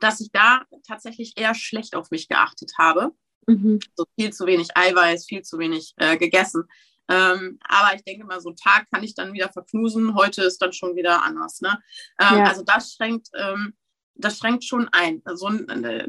[0.00, 3.12] dass ich da tatsächlich eher schlecht auf mich geachtet habe.
[3.46, 3.80] Mhm.
[3.94, 6.64] So viel zu wenig Eiweiß, viel zu wenig äh, gegessen.
[7.08, 10.14] Ähm, aber ich denke mal, so einen Tag kann ich dann wieder verknusen.
[10.14, 11.60] Heute ist dann schon wieder anders.
[11.60, 11.78] Ne?
[12.18, 12.44] Ähm, ja.
[12.44, 13.74] Also das schränkt, ähm,
[14.14, 15.20] das schränkt schon ein.
[15.24, 16.06] Also, äh,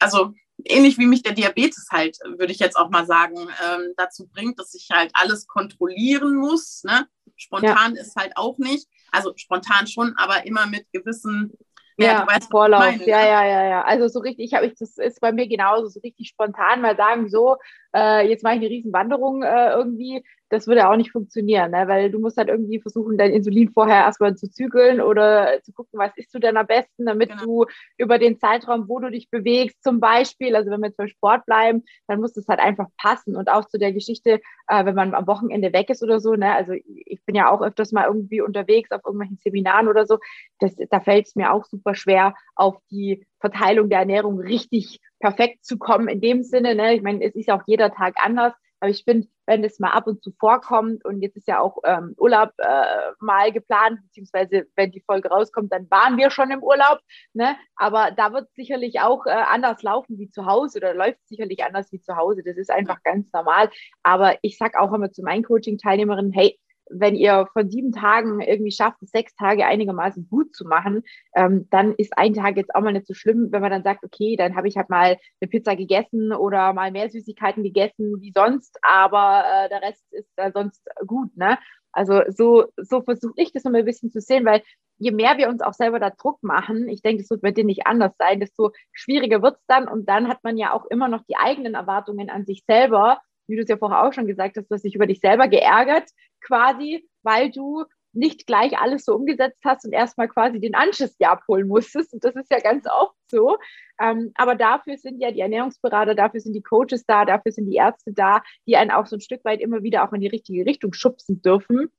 [0.00, 0.34] also
[0.64, 4.58] ähnlich wie mich der Diabetes halt, würde ich jetzt auch mal sagen, ähm, dazu bringt,
[4.58, 6.82] dass ich halt alles kontrollieren muss.
[6.84, 7.06] Ne?
[7.36, 8.02] Spontan ja.
[8.02, 8.88] ist halt auch nicht.
[9.12, 11.52] Also spontan schon, aber immer mit gewissen
[11.96, 12.80] ja, ja weißt, Vorlauf.
[12.80, 13.28] Meine, ja, ne?
[13.28, 13.82] ja, ja, ja.
[13.84, 16.96] Also so richtig, ich habe ich, das ist bei mir genauso, so richtig spontan mal
[16.96, 17.56] sagen, so,
[17.94, 20.24] äh, jetzt mache ich eine riesen Wanderung äh, irgendwie,
[20.54, 21.88] das würde auch nicht funktionieren, ne?
[21.88, 25.98] weil du musst halt irgendwie versuchen, dein Insulin vorher erstmal zu zügeln oder zu gucken,
[25.98, 27.42] was isst du denn am besten, damit genau.
[27.42, 27.66] du
[27.98, 31.44] über den Zeitraum, wo du dich bewegst, zum Beispiel, also wenn wir jetzt beim Sport
[31.46, 35.14] bleiben, dann muss das halt einfach passen und auch zu der Geschichte, äh, wenn man
[35.14, 36.54] am Wochenende weg ist oder so, ne?
[36.54, 40.18] also ich bin ja auch öfters mal irgendwie unterwegs auf irgendwelchen Seminaren oder so,
[40.60, 45.64] das, da fällt es mir auch super schwer, auf die Verteilung der Ernährung richtig perfekt
[45.64, 46.74] zu kommen in dem Sinne.
[46.74, 46.94] Ne?
[46.94, 48.54] Ich meine, es ist auch jeder Tag anders.
[48.84, 51.78] Aber ich finde, wenn es mal ab und zu vorkommt und jetzt ist ja auch
[51.84, 56.62] ähm, Urlaub äh, mal geplant, beziehungsweise wenn die Folge rauskommt, dann waren wir schon im
[56.62, 57.00] Urlaub.
[57.32, 57.56] Ne?
[57.76, 61.64] Aber da wird es sicherlich auch äh, anders laufen wie zu Hause oder läuft sicherlich
[61.64, 62.42] anders wie zu Hause.
[62.44, 63.70] Das ist einfach ganz normal.
[64.02, 68.70] Aber ich sage auch immer zu meinen Coaching-Teilnehmerinnen, hey, wenn ihr von sieben Tagen irgendwie
[68.70, 71.02] schafft, sechs Tage einigermaßen gut zu machen,
[71.34, 74.04] ähm, dann ist ein Tag jetzt auch mal nicht so schlimm, wenn man dann sagt,
[74.04, 78.32] okay, dann habe ich halt mal eine Pizza gegessen oder mal mehr Süßigkeiten gegessen wie
[78.34, 81.58] sonst, aber äh, der Rest ist äh, sonst gut, ne?
[81.92, 84.62] Also so, so versuche ich das nochmal ein bisschen zu sehen, weil
[84.98, 87.64] je mehr wir uns auch selber da Druck machen, ich denke, es wird bei dir
[87.64, 91.08] nicht anders sein, desto schwieriger wird es dann und dann hat man ja auch immer
[91.08, 94.56] noch die eigenen Erwartungen an sich selber wie du es ja vorher auch schon gesagt
[94.56, 96.08] hast, du hast dich über dich selber geärgert,
[96.40, 101.32] quasi, weil du nicht gleich alles so umgesetzt hast und erstmal quasi den Anschiss ja
[101.32, 102.14] abholen musstest.
[102.14, 103.58] Und das ist ja ganz oft so.
[104.00, 107.76] Ähm, aber dafür sind ja die Ernährungsberater, dafür sind die Coaches da, dafür sind die
[107.76, 110.64] Ärzte da, die einen auch so ein Stück weit immer wieder auch in die richtige
[110.64, 111.90] Richtung schubsen dürfen.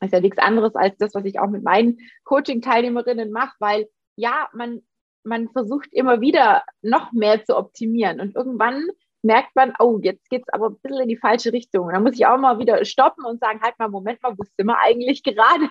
[0.00, 3.88] Das ist ja nichts anderes als das, was ich auch mit meinen Coaching-Teilnehmerinnen mache, weil
[4.16, 4.82] ja, man,
[5.24, 8.20] man versucht immer wieder noch mehr zu optimieren.
[8.20, 8.86] Und irgendwann
[9.22, 11.86] merkt man, oh, jetzt geht es aber ein bisschen in die falsche Richtung.
[11.86, 14.44] Und dann muss ich auch mal wieder stoppen und sagen, halt mal, Moment mal, wo
[14.44, 15.68] sind wir eigentlich gerade?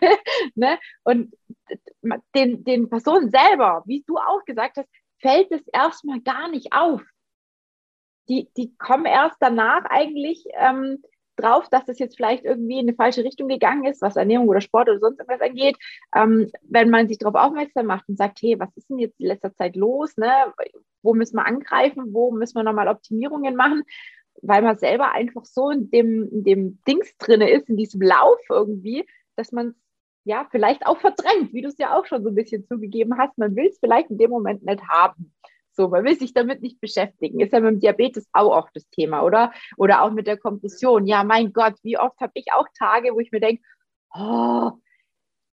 [0.56, 0.78] ne?
[1.04, 1.34] Und
[2.36, 7.02] den, den Personen selber, wie du auch gesagt hast, fällt es erstmal gar nicht auf.
[8.30, 11.02] Die, die kommen erst danach eigentlich ähm,
[11.38, 14.62] drauf, dass das jetzt vielleicht irgendwie in eine falsche Richtung gegangen ist, was Ernährung oder
[14.62, 15.78] Sport oder sonst irgendwas angeht.
[16.16, 19.28] Ähm, wenn man sich darauf aufmerksam macht und sagt, hey, was ist denn jetzt in
[19.28, 20.18] letzter Zeit los?
[20.18, 20.32] Ne?
[21.02, 22.14] Wo müssen wir angreifen?
[22.14, 23.84] Wo müssen wir nochmal Optimierungen machen?
[24.42, 28.40] Weil man selber einfach so in dem, in dem Dings drin ist, in diesem Lauf
[28.50, 29.76] irgendwie, dass man es
[30.26, 33.38] ja vielleicht auch verdrängt, wie du es ja auch schon so ein bisschen zugegeben hast.
[33.38, 35.34] Man will es vielleicht in dem Moment nicht haben.
[35.78, 37.40] So, man will sich damit nicht beschäftigen.
[37.40, 39.54] Ist ja mit dem Diabetes auch oft das Thema, oder?
[39.78, 41.06] Oder auch mit der Kompression.
[41.06, 43.62] Ja, mein Gott, wie oft habe ich auch Tage, wo ich mir denke,
[44.16, 44.72] oh,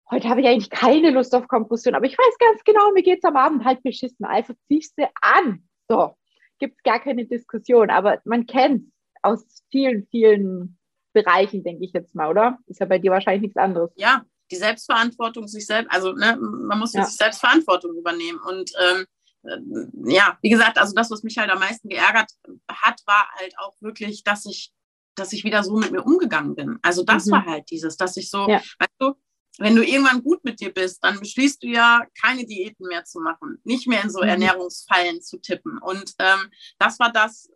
[0.09, 3.17] heute habe ich eigentlich keine Lust auf Kompression, aber ich weiß ganz genau, mir geht
[3.17, 4.25] es am Abend halt beschissen.
[4.25, 5.67] Also ziehst du an.
[5.89, 6.15] So,
[6.57, 10.77] gibt es gar keine Diskussion, aber man kennt es aus vielen, vielen
[11.11, 12.59] Bereichen, denke ich jetzt mal, oder?
[12.67, 13.91] Ist ja bei dir wahrscheinlich nichts anderes.
[13.97, 17.03] Ja, die Selbstverantwortung sich selbst, also ne, man muss ja.
[17.03, 18.39] sich selbst Verantwortung übernehmen.
[18.47, 19.05] Und ähm, äh,
[20.05, 22.31] ja, wie gesagt, also das, was mich halt am meisten geärgert
[22.69, 24.71] hat, war halt auch wirklich, dass ich,
[25.15, 26.79] dass ich wieder so mit mir umgegangen bin.
[26.81, 27.31] Also das mhm.
[27.31, 28.61] war halt dieses, dass ich so, ja.
[28.79, 29.15] weißt du,
[29.59, 33.19] wenn du irgendwann gut mit dir bist, dann beschließt du ja, keine Diäten mehr zu
[33.19, 34.29] machen, nicht mehr in so mhm.
[34.29, 35.77] Ernährungsfallen zu tippen.
[35.77, 37.49] Und ähm, das war das,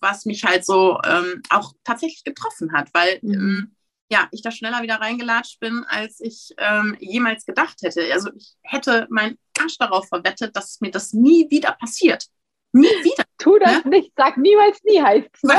[0.00, 3.32] was mich halt so ähm, auch tatsächlich getroffen hat, weil mhm.
[3.32, 3.73] ähm,
[4.10, 8.12] ja, ich da schneller wieder reingelatscht bin, als ich ähm, jemals gedacht hätte.
[8.12, 12.26] Also ich hätte meinen Arsch darauf verwettet, dass mir das nie wieder passiert.
[12.72, 13.24] Nie wieder.
[13.38, 13.90] Tu das ne?
[13.90, 15.28] nicht, sag niemals nie heißt.
[15.42, 15.54] Ne?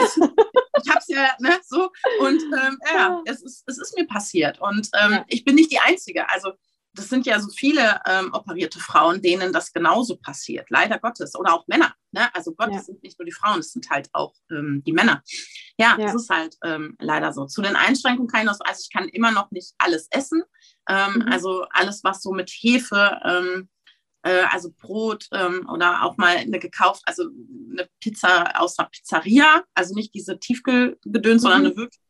[0.83, 4.89] ich hab's ja ne, so und ähm, ja, es ist, es ist mir passiert und
[5.01, 5.25] ähm, ja.
[5.27, 6.29] ich bin nicht die Einzige.
[6.29, 6.53] Also
[6.95, 11.35] das sind ja so viele ähm, operierte Frauen, denen das genauso passiert, leider Gottes.
[11.35, 11.93] Oder auch Männer.
[12.11, 12.33] Ne?
[12.33, 12.79] Also Gott, ja.
[12.79, 15.21] es sind nicht nur die Frauen, es sind halt auch ähm, die Männer.
[15.77, 17.45] Ja, es ist halt ähm, leider so.
[17.45, 20.43] Zu den Einschränkungen kann ich noch, also ich kann immer noch nicht alles essen.
[20.87, 21.31] Ähm, mhm.
[21.31, 23.69] Also alles, was so mit Hefe, ähm,
[24.23, 29.63] äh, also Brot ähm, oder auch mal eine gekauft, also eine Pizza aus einer Pizzeria,
[29.73, 31.39] also nicht diese Tiefgedöns, mhm.
[31.39, 32.01] sondern eine wirklich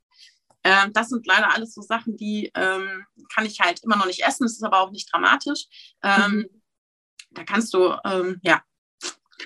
[0.65, 4.25] ähm, das sind leider alles so Sachen, die ähm, kann ich halt immer noch nicht
[4.25, 4.45] essen.
[4.45, 5.67] Das ist aber auch nicht dramatisch.
[6.01, 6.61] Ähm, mhm.
[7.29, 8.63] Da kannst du, ähm, ja,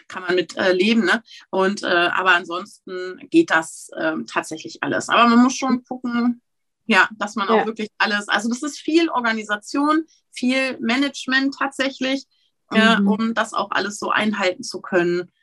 [0.08, 1.03] kann man mit äh, leben.
[1.03, 1.21] Ne?
[1.49, 5.10] Und, äh, aber ansonsten geht das ähm, tatsächlich alles.
[5.10, 6.41] Aber man muss schon gucken,
[6.86, 7.55] ja, dass man ja.
[7.55, 12.27] auch wirklich alles, also das ist viel Organisation, viel Management tatsächlich,
[12.71, 13.08] äh, mhm.
[13.10, 15.34] um das auch alles so einhalten zu können.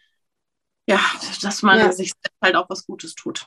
[0.89, 1.01] Ja,
[1.43, 1.93] dass man ja.
[1.93, 3.47] sich halt auch was Gutes tut.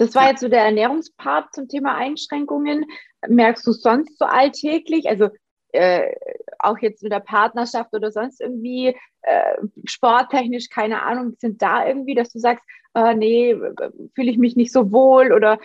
[0.00, 2.86] Das war jetzt so der Ernährungspart zum Thema Einschränkungen.
[3.28, 5.28] Merkst du sonst so alltäglich, also
[5.72, 6.14] äh,
[6.58, 12.14] auch jetzt mit der Partnerschaft oder sonst irgendwie äh, sporttechnisch, keine Ahnung, sind da irgendwie,
[12.14, 13.54] dass du sagst, äh, nee,
[14.14, 15.58] fühle ich mich nicht so wohl oder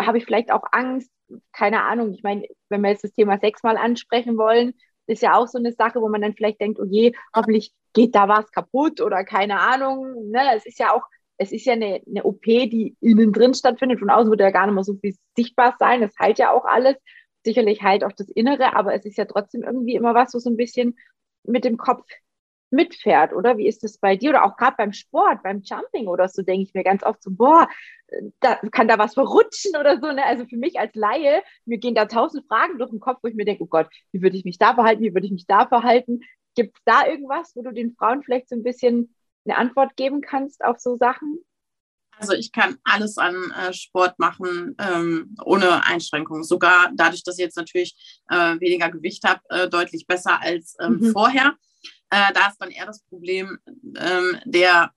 [0.00, 1.12] habe ich vielleicht auch Angst?
[1.52, 2.12] Keine Ahnung.
[2.12, 4.74] Ich meine, wenn wir jetzt das Thema Sex mal ansprechen wollen,
[5.06, 8.16] ist ja auch so eine Sache, wo man dann vielleicht denkt, oh je, hoffentlich geht
[8.16, 10.28] da was kaputt oder keine Ahnung.
[10.32, 10.40] Ne?
[10.56, 11.04] Es ist ja auch
[11.38, 13.98] es ist ja eine, eine OP, die innen drin stattfindet.
[13.98, 16.00] Von außen wird ja gar nicht mehr so viel sichtbar sein.
[16.00, 16.96] Das heilt ja auch alles.
[17.44, 20.56] Sicherlich heilt auch das Innere, aber es ist ja trotzdem irgendwie immer was, so ein
[20.56, 20.96] bisschen
[21.44, 22.04] mit dem Kopf
[22.70, 23.58] mitfährt, oder?
[23.58, 24.30] Wie ist das bei dir?
[24.30, 27.30] Oder auch gerade beim Sport, beim Jumping oder so, denke ich mir ganz oft so,
[27.30, 27.68] boah,
[28.40, 30.10] da kann da was verrutschen oder so.
[30.10, 30.24] Ne?
[30.24, 33.34] Also für mich als Laie, mir gehen da tausend Fragen durch den Kopf, wo ich
[33.34, 35.66] mir denke, oh Gott, wie würde ich mich da verhalten, wie würde ich mich da
[35.66, 36.20] verhalten?
[36.54, 39.14] Gibt es da irgendwas, wo du den Frauen vielleicht so ein bisschen
[39.46, 41.40] eine Antwort geben kannst auf so Sachen?
[42.18, 46.44] Also ich kann alles an äh, Sport machen ähm, ohne Einschränkungen.
[46.44, 50.98] Sogar dadurch, dass ich jetzt natürlich äh, weniger Gewicht habe, äh, deutlich besser als ähm,
[51.00, 51.12] mhm.
[51.12, 51.56] vorher.
[52.10, 53.58] Äh, da ist dann eher das Problem
[53.96, 54.92] ähm, der,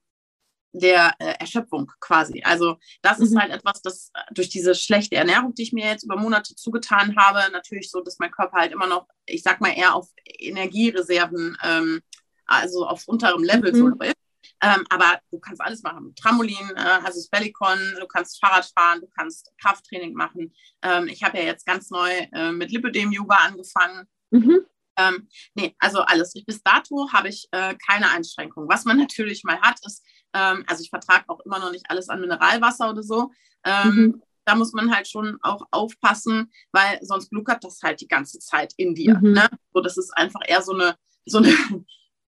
[0.71, 2.41] der äh, Erschöpfung quasi.
[2.43, 3.25] Also das mhm.
[3.25, 6.55] ist halt etwas, das äh, durch diese schlechte Ernährung, die ich mir jetzt über Monate
[6.55, 10.09] zugetan habe, natürlich so, dass mein Körper halt immer noch, ich sag mal, eher auf
[10.23, 12.01] Energiereserven, ähm,
[12.45, 13.77] also aufs unterem Level mhm.
[13.77, 14.15] so ist.
[14.61, 16.13] Ähm, aber du kannst alles machen.
[16.15, 20.53] Trampolin, äh, also das Bellicon, du kannst Fahrrad fahren, du kannst Krafttraining machen.
[20.81, 24.07] Ähm, ich habe ja jetzt ganz neu äh, mit Lipidem-Yoga angefangen.
[24.31, 24.65] Mhm.
[24.97, 26.33] Ähm, nee, also alles.
[26.45, 28.67] Bis dato habe ich äh, keine Einschränkung.
[28.67, 32.09] Was man natürlich mal hat, ist, ähm, also ich vertrage auch immer noch nicht alles
[32.09, 33.31] an Mineralwasser oder so.
[33.63, 34.21] Ähm, mhm.
[34.45, 38.73] Da muss man halt schon auch aufpassen, weil sonst gluckert das halt die ganze Zeit
[38.77, 39.17] in dir.
[39.19, 39.33] Mhm.
[39.33, 39.49] Ne?
[39.73, 41.53] So, das ist einfach eher so eine, so eine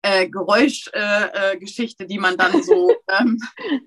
[0.02, 3.40] äh, Geräuschgeschichte, äh, äh, die man dann so, ähm,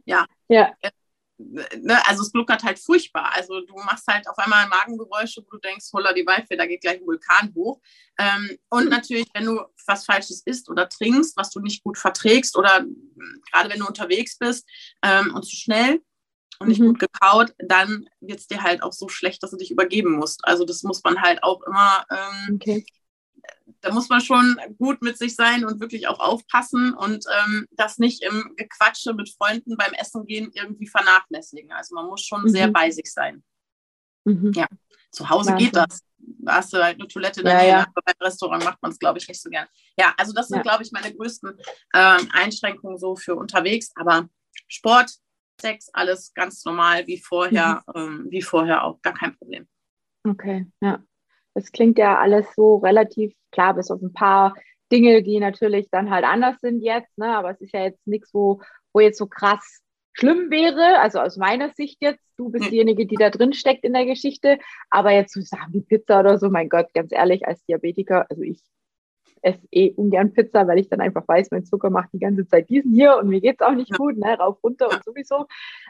[0.05, 0.27] ja.
[0.49, 0.73] ja.
[0.81, 0.91] Äh,
[1.39, 3.33] ne, also es gluckert halt furchtbar.
[3.35, 6.83] Also du machst halt auf einmal Magengeräusche, wo du denkst, holla die Waldfee, da geht
[6.83, 7.81] gleich ein Vulkan hoch.
[8.19, 12.57] Ähm, und natürlich, wenn du was Falsches isst oder trinkst, was du nicht gut verträgst
[12.57, 14.69] oder hm, gerade wenn du unterwegs bist
[15.03, 16.01] ähm, und zu schnell
[16.61, 16.89] und nicht mhm.
[16.89, 20.45] gut gekaut, dann wird es dir halt auch so schlecht, dass du dich übergeben musst.
[20.45, 22.85] Also das muss man halt auch immer ähm, okay
[23.81, 27.99] da muss man schon gut mit sich sein und wirklich auch aufpassen und ähm, das
[27.99, 31.73] nicht im Gequatsche mit Freunden beim Essen gehen irgendwie vernachlässigen.
[31.73, 32.49] Also man muss schon mhm.
[32.49, 33.43] sehr bei sich sein.
[34.25, 34.53] Mhm.
[34.55, 34.67] Ja,
[35.11, 35.67] zu Hause Wahnsinn.
[35.67, 36.01] geht das.
[36.19, 37.81] Da hast du halt eine Toilette ja, Nähe, ja.
[37.81, 39.67] aber beim Restaurant macht man es, glaube ich, nicht so gern.
[39.99, 40.63] Ja, also das sind, ja.
[40.63, 41.51] glaube ich, meine größten
[41.95, 43.93] ähm, Einschränkungen so für unterwegs.
[43.95, 44.29] Aber
[44.69, 45.11] Sport,
[45.61, 48.01] Sex, alles ganz normal wie vorher, mhm.
[48.01, 49.69] ähm, wie vorher auch, gar kein Problem.
[50.27, 51.05] Okay, ja.
[51.55, 54.55] Das klingt ja alles so relativ klar, bis auf ein paar
[54.93, 57.37] Dinge, die natürlich dann halt anders sind jetzt, ne?
[57.37, 58.61] aber es ist ja jetzt nichts, wo,
[58.93, 59.81] wo jetzt so krass
[60.13, 63.93] schlimm wäre, also aus meiner Sicht jetzt, du bist diejenige, die da drin steckt in
[63.93, 64.59] der Geschichte,
[64.91, 68.43] aber jetzt so Sachen wie Pizza oder so, mein Gott, ganz ehrlich, als Diabetiker, also
[68.43, 68.63] ich
[69.43, 72.69] esse eh ungern Pizza, weil ich dann einfach weiß, mein Zucker macht die ganze Zeit
[72.71, 75.47] diesen hier und mir geht es auch nicht gut, ne, rauf, runter und sowieso.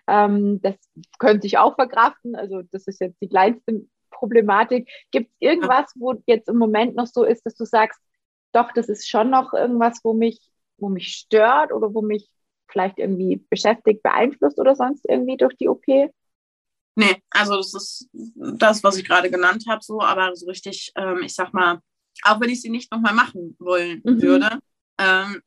[0.09, 0.75] Ähm, das
[1.19, 3.87] könnte ich auch verkraften, also das ist jetzt die kleinste
[4.25, 4.89] Problematik.
[5.11, 8.01] Gibt es irgendwas, wo jetzt im Moment noch so ist, dass du sagst,
[8.53, 10.41] doch, das ist schon noch irgendwas, wo mich,
[10.79, 12.29] wo mich stört oder wo mich
[12.69, 15.85] vielleicht irgendwie beschäftigt, beeinflusst oder sonst irgendwie durch die OP?
[16.97, 21.23] Nee, also das ist das, was ich gerade genannt habe, so, aber so richtig, ähm,
[21.25, 21.81] ich sag mal,
[22.23, 24.23] auch wenn ich sie nicht nochmal machen wollen mhm.
[24.23, 24.59] würde,
[24.99, 25.43] ähm,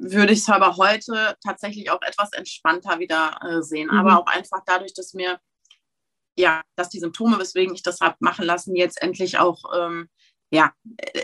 [0.00, 3.88] würde ich es aber heute tatsächlich auch etwas entspannter wieder äh, sehen.
[3.90, 3.98] Mhm.
[3.98, 5.38] Aber auch einfach dadurch, dass mir,
[6.38, 10.08] ja, dass die Symptome, weswegen ich das habe machen lassen, jetzt endlich auch ähm,
[10.50, 10.72] ja,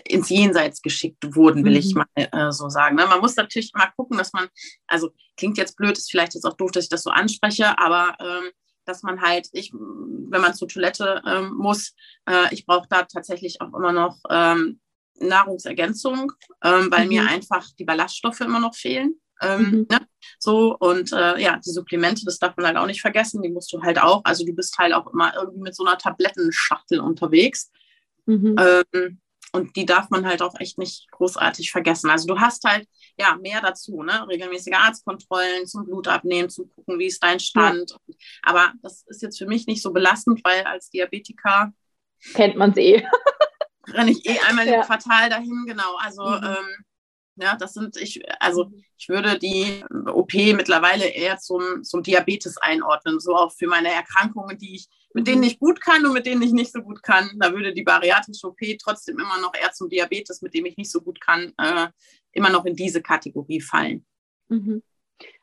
[0.05, 1.79] ins Jenseits geschickt wurden, will mhm.
[1.79, 2.97] ich mal äh, so sagen.
[2.97, 3.07] Ne?
[3.07, 4.49] Man muss natürlich immer gucken, dass man,
[4.87, 8.17] also klingt jetzt blöd, ist vielleicht jetzt auch doof, dass ich das so anspreche, aber
[8.21, 8.51] ähm,
[8.85, 11.95] dass man halt, ich, wenn man zur Toilette ähm, muss,
[12.29, 14.81] äh, ich brauche da tatsächlich auch immer noch ähm,
[15.21, 17.09] Nahrungsergänzung, ähm, weil mhm.
[17.09, 19.15] mir einfach die Ballaststoffe immer noch fehlen.
[19.41, 19.87] Ähm, mhm.
[19.91, 20.07] ne?
[20.39, 23.73] So, und äh, ja, die Supplemente, das darf man halt auch nicht vergessen, die musst
[23.73, 27.71] du halt auch, also du bist halt auch immer irgendwie mit so einer Tablettenschachtel unterwegs.
[28.27, 28.57] Mhm.
[28.59, 29.21] Ähm,
[29.53, 32.11] und die darf man halt auch echt nicht großartig vergessen.
[32.11, 34.27] Also du hast halt ja mehr dazu, ne?
[34.27, 37.93] Regelmäßige Arztkontrollen zum Blutabnehmen, zu gucken, wie ist dein Stand.
[38.07, 38.15] Ja.
[38.43, 41.73] Aber das ist jetzt für mich nicht so belastend, weil als Diabetiker
[42.35, 43.07] kennt man es eh.
[43.93, 44.81] renne ich eh einmal ja.
[44.81, 45.97] im Quartal dahin, genau.
[45.99, 46.45] Also mhm.
[46.45, 46.85] ähm,
[47.37, 48.85] ja, das sind, ich, also mhm.
[48.97, 54.57] ich würde die OP mittlerweile eher zum, zum Diabetes einordnen, so auch für meine Erkrankungen,
[54.59, 55.45] die ich, mit denen mhm.
[55.45, 57.31] ich gut kann und mit denen ich nicht so gut kann.
[57.39, 60.91] Da würde die bariatrische OP trotzdem immer noch eher zum Diabetes, mit dem ich nicht
[60.91, 61.89] so gut kann, äh,
[62.33, 64.05] immer noch in diese Kategorie fallen.
[64.49, 64.83] Mhm.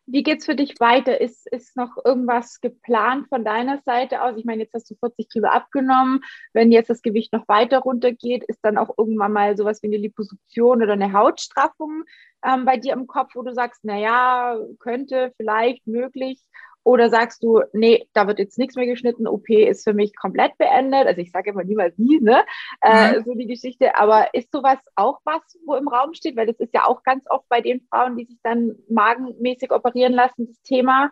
[0.07, 1.21] Wie geht es für dich weiter?
[1.21, 4.35] Ist, ist noch irgendwas geplant von deiner Seite aus?
[4.37, 6.21] Ich meine, jetzt hast du 40 Kilo abgenommen.
[6.53, 9.97] Wenn jetzt das Gewicht noch weiter runtergeht, ist dann auch irgendwann mal sowas wie eine
[9.97, 12.03] Liposuktion oder eine Hautstraffung
[12.45, 16.41] ähm, bei dir im Kopf, wo du sagst, naja, könnte, vielleicht, möglich?
[16.83, 20.57] Oder sagst du, nee, da wird jetzt nichts mehr geschnitten, OP ist für mich komplett
[20.57, 21.05] beendet.
[21.05, 22.43] Also ich sage immer niemals nie, ne?
[22.81, 23.23] Äh, mhm.
[23.23, 23.95] so die Geschichte.
[23.95, 26.35] Aber ist sowas auch was, wo im Raum steht?
[26.35, 30.13] Weil das ist ja auch ganz oft bei den Frauen, die sich dann magenmäßig operieren
[30.13, 31.11] lassen, das Thema.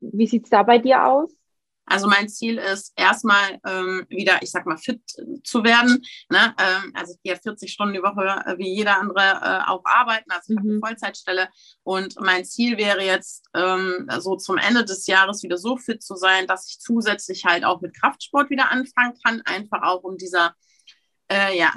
[0.00, 1.39] Wie sieht es da bei dir aus?
[1.86, 5.02] Also mein Ziel ist erstmal ähm, wieder, ich sag mal, fit
[5.42, 6.04] zu werden.
[6.28, 6.54] Ne?
[6.58, 10.30] Ähm, also ich gehe 40 Stunden die Woche äh, wie jeder andere äh, auch arbeiten,
[10.30, 10.80] also ich habe eine mhm.
[10.80, 11.48] Vollzeitstelle.
[11.82, 16.14] Und mein Ziel wäre jetzt ähm, so zum Ende des Jahres wieder so fit zu
[16.14, 20.54] sein, dass ich zusätzlich halt auch mit Kraftsport wieder anfangen kann, einfach auch um dieser
[21.30, 21.72] äh, ja,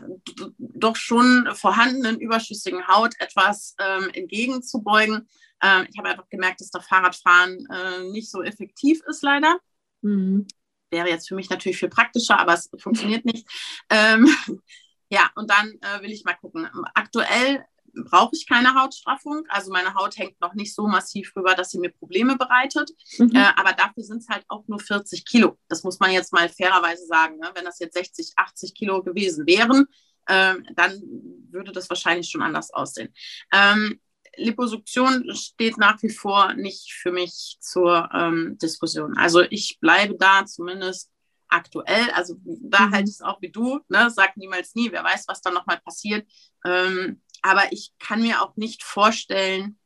[0.57, 5.27] doch schon vorhandenen überschüssigen Haut etwas ähm, entgegenzubeugen.
[5.61, 9.59] Ähm, ich habe einfach gemerkt, dass das Fahrradfahren äh, nicht so effektiv ist, leider.
[10.03, 10.47] Mhm.
[10.91, 13.47] Wäre jetzt für mich natürlich viel praktischer, aber es funktioniert nicht.
[13.89, 14.27] Ähm,
[15.09, 16.69] ja, und dann äh, will ich mal gucken.
[16.93, 19.43] Aktuell brauche ich keine Hautstraffung.
[19.49, 22.91] Also meine Haut hängt noch nicht so massiv rüber, dass sie mir Probleme bereitet.
[23.17, 23.35] Mhm.
[23.35, 25.57] Äh, aber dafür sind es halt auch nur 40 Kilo.
[25.67, 27.37] Das muss man jetzt mal fairerweise sagen.
[27.37, 27.51] Ne?
[27.53, 29.85] Wenn das jetzt 60, 80 Kilo gewesen wären,
[30.25, 31.01] äh, dann
[31.49, 33.13] würde das wahrscheinlich schon anders aussehen.
[33.51, 33.99] Ähm,
[34.37, 39.17] Liposuktion steht nach wie vor nicht für mich zur ähm, Diskussion.
[39.17, 41.11] Also ich bleibe da zumindest
[41.49, 42.09] aktuell.
[42.13, 42.91] Also da mhm.
[42.91, 44.09] halte ich es auch wie du, ne?
[44.09, 46.27] sag niemals nie, wer weiß, was da nochmal passiert.
[46.65, 49.77] Ähm, aber ich kann mir auch nicht vorstellen,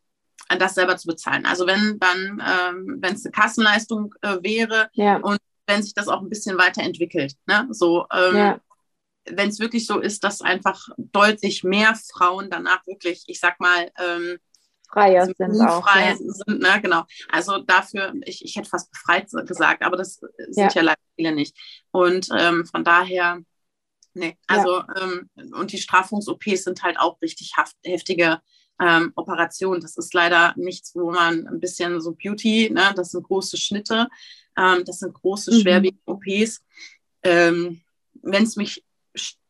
[0.60, 1.45] das selber zu bezahlen.
[1.45, 5.17] Also wenn dann, ähm, wenn es eine Kassenleistung äh, wäre ja.
[5.17, 7.67] und wenn sich das auch ein bisschen weiterentwickelt, ne?
[7.71, 8.60] so ähm, ja
[9.31, 13.91] wenn es wirklich so ist, dass einfach deutlich mehr Frauen danach wirklich, ich sag mal,
[13.97, 14.37] ähm,
[14.89, 15.83] freier sind auch.
[15.83, 16.15] Frei ja.
[16.15, 16.79] sind, ne?
[16.81, 17.03] genau.
[17.29, 21.33] Also dafür, ich, ich hätte fast befreit gesagt, aber das sind ja, ja leider viele
[21.33, 21.55] nicht.
[21.91, 23.39] Und ähm, von daher,
[24.13, 24.87] nee, also ja.
[25.01, 28.39] ähm, und die Straffungs-OPs sind halt auch richtig heftige
[28.81, 29.81] ähm, Operationen.
[29.81, 32.93] Das ist leider nichts, wo man ein bisschen so Beauty, ne?
[32.95, 34.07] das sind große Schnitte,
[34.57, 35.61] ähm, das sind große, mhm.
[35.61, 36.61] schwerwiegende OPs.
[37.23, 37.81] Ähm,
[38.21, 38.83] wenn es mich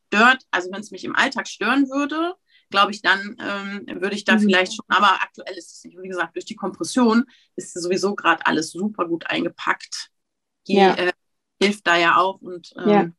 [0.08, 2.36] stört, also wenn es mich im Alltag stören würde,
[2.70, 4.40] glaube ich, dann ähm, würde ich da mhm.
[4.40, 8.46] vielleicht schon, aber aktuell ist es nicht, wie gesagt, durch die Kompression ist sowieso gerade
[8.46, 10.10] alles super gut eingepackt.
[10.68, 10.94] Die ja.
[10.96, 11.14] äh,
[11.62, 13.10] hilft da ja auch und ähm, ja.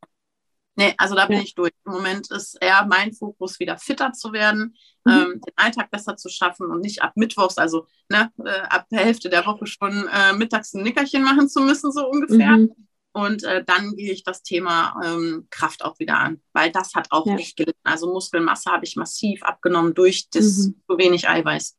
[0.76, 1.42] nee, also da bin ja.
[1.42, 1.72] ich durch.
[1.86, 5.12] Im Moment ist eher mein Fokus, wieder fitter zu werden, mhm.
[5.12, 9.00] ähm, den Alltag besser zu schaffen und nicht ab Mittwochs, also ne, äh, ab der
[9.00, 12.58] Hälfte der Woche schon äh, mittags ein Nickerchen machen zu müssen, so ungefähr.
[12.58, 12.87] Mhm.
[13.18, 17.08] Und äh, dann gehe ich das Thema ähm, Kraft auch wieder an, weil das hat
[17.10, 17.34] auch ja.
[17.34, 17.80] echt gelitten.
[17.82, 20.80] Also Muskelmasse habe ich massiv abgenommen durch das mhm.
[20.88, 21.76] zu wenig Eiweiß.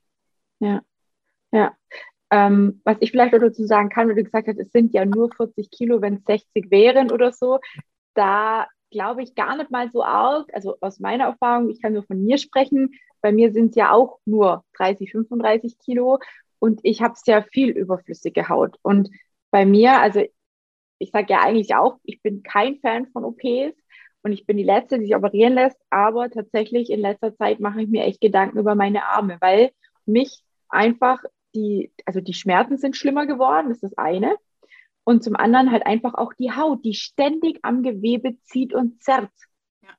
[0.59, 0.81] Ja,
[1.53, 1.73] ja.
[2.29, 5.33] Ähm, was ich vielleicht dazu sagen kann, wie du gesagt hast, es sind ja nur
[5.33, 7.59] 40 Kilo, wenn es 60 wären oder so.
[8.15, 10.53] Da glaube ich gar nicht mal so arg.
[10.53, 12.91] Also aus meiner Erfahrung, ich kann nur von mir sprechen.
[13.21, 16.19] Bei mir sind es ja auch nur 30, 35 Kilo
[16.59, 18.77] und ich habe sehr viel überflüssige Haut.
[18.81, 19.09] Und
[19.51, 20.25] bei mir, also
[20.99, 23.75] ich sage ja eigentlich auch, ich bin kein Fan von OPs
[24.21, 27.81] und ich bin die Letzte, die sich operieren lässt, aber tatsächlich in letzter Zeit mache
[27.81, 29.71] ich mir echt Gedanken über meine Arme, weil
[30.05, 31.23] mich einfach
[31.55, 34.35] die, also die Schmerzen sind schlimmer geworden, das ist das eine.
[35.03, 39.31] Und zum anderen halt einfach auch die Haut, die ständig am Gewebe zieht und zerrt.
[39.81, 39.89] Ja.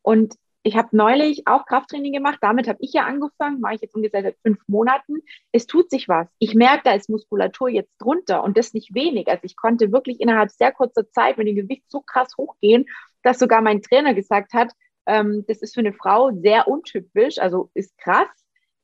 [0.00, 2.38] Und ich habe neulich auch Krafttraining gemacht.
[2.40, 5.18] Damit habe ich ja angefangen, mache ich jetzt ungefähr seit fünf Monaten.
[5.50, 6.28] Es tut sich was.
[6.38, 9.28] Ich merke, da ist Muskulatur jetzt drunter und das nicht wenig.
[9.28, 12.86] Also ich konnte wirklich innerhalb sehr kurzer Zeit mit dem Gewicht so krass hochgehen,
[13.22, 14.72] dass sogar mein Trainer gesagt hat,
[15.06, 18.28] ähm, das ist für eine Frau sehr untypisch, also ist krass.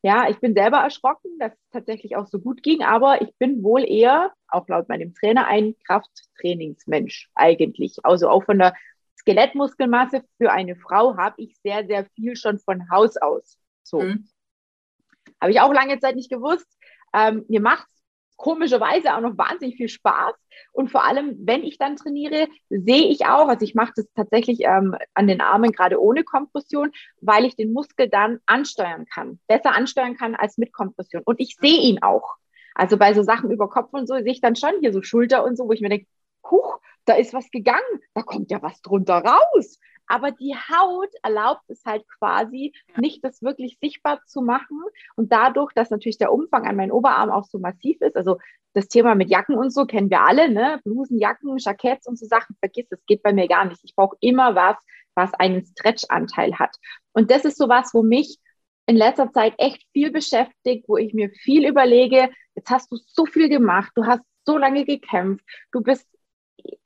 [0.02, 3.62] Ja, ich bin selber erschrocken, dass es tatsächlich auch so gut ging, aber ich bin
[3.64, 7.96] wohl eher, auch laut meinem Trainer, ein Krafttrainingsmensch eigentlich.
[8.04, 8.74] Also auch von der
[9.28, 13.58] Skelettmuskelmasse für eine Frau habe ich sehr, sehr viel schon von Haus aus.
[13.82, 14.00] So.
[14.00, 14.26] Mhm.
[15.38, 16.66] Habe ich auch lange Zeit nicht gewusst.
[17.12, 18.02] Ähm, mir macht es
[18.36, 20.34] komischerweise auch noch wahnsinnig viel Spaß.
[20.72, 24.60] Und vor allem, wenn ich dann trainiere, sehe ich auch, also ich mache das tatsächlich
[24.62, 29.74] ähm, an den Armen gerade ohne Kompression, weil ich den Muskel dann ansteuern kann, besser
[29.74, 31.22] ansteuern kann als mit Kompression.
[31.24, 32.36] Und ich sehe ihn auch.
[32.74, 35.44] Also bei so Sachen über Kopf und so sehe ich dann schon hier so Schulter
[35.44, 36.06] und so, wo ich mir denke,
[36.50, 37.82] huch, da ist was gegangen,
[38.14, 39.78] da kommt ja was drunter raus.
[40.08, 44.80] Aber die Haut erlaubt es halt quasi nicht, das wirklich sichtbar zu machen.
[45.16, 48.38] Und dadurch, dass natürlich der Umfang an meinem Oberarm auch so massiv ist, also
[48.72, 50.80] das Thema mit Jacken und so kennen wir alle, ne?
[50.84, 53.80] Blusen, Jacken, Jacketts und so Sachen, vergiss, das geht bei mir gar nicht.
[53.84, 54.76] Ich brauche immer was,
[55.14, 56.76] was einen Stretch-Anteil hat.
[57.12, 58.38] Und das ist so was, wo mich
[58.86, 63.26] in letzter Zeit echt viel beschäftigt, wo ich mir viel überlege, jetzt hast du so
[63.26, 66.06] viel gemacht, du hast so lange gekämpft, du bist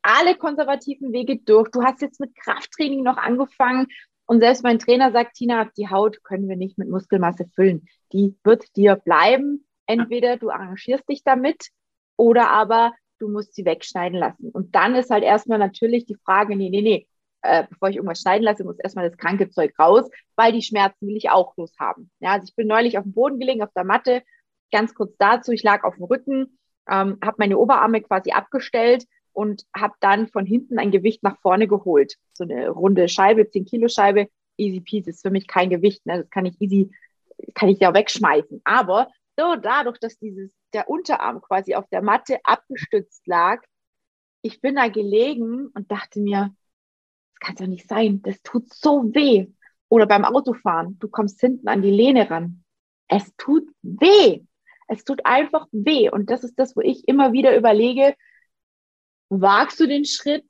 [0.03, 1.71] alle konservativen Wege durch.
[1.71, 3.87] Du hast jetzt mit Krafttraining noch angefangen.
[4.27, 7.87] Und selbst mein Trainer sagt, Tina, die Haut können wir nicht mit Muskelmasse füllen.
[8.13, 9.67] Die wird dir bleiben.
[9.87, 11.69] Entweder du arrangierst dich damit
[12.17, 14.51] oder aber du musst sie wegschneiden lassen.
[14.51, 17.09] Und dann ist halt erstmal natürlich die Frage, nee, nee, nee,
[17.43, 21.07] äh, bevor ich irgendwas schneiden lasse, muss erstmal das kranke Zeug raus, weil die Schmerzen
[21.07, 22.11] will ich auch loshaben.
[22.21, 24.23] Ja, also ich bin neulich auf dem Boden gelegen, auf der Matte,
[24.71, 26.59] ganz kurz dazu, ich lag auf dem Rücken,
[26.89, 31.67] ähm, habe meine Oberarme quasi abgestellt und habe dann von hinten ein Gewicht nach vorne
[31.67, 32.17] geholt.
[32.33, 36.19] So eine runde Scheibe, 10 Kilo Scheibe, easy peasy, ist für mich kein Gewicht, ne?
[36.19, 36.91] das kann ich easy,
[37.55, 38.61] kann ich ja wegschmeißen.
[38.65, 39.09] Aber
[39.39, 43.63] so dadurch, dass dieses, der Unterarm quasi auf der Matte abgestützt lag,
[44.43, 46.55] ich bin da gelegen und dachte mir,
[47.35, 49.47] das kann doch nicht sein, das tut so weh.
[49.89, 52.65] Oder beim Autofahren, du kommst hinten an die Lehne ran.
[53.09, 54.41] Es tut weh.
[54.89, 56.11] Es tut einfach weh.
[56.11, 58.15] Und das ist das, wo ich immer wieder überlege,
[59.35, 60.45] Wagst du den Schritt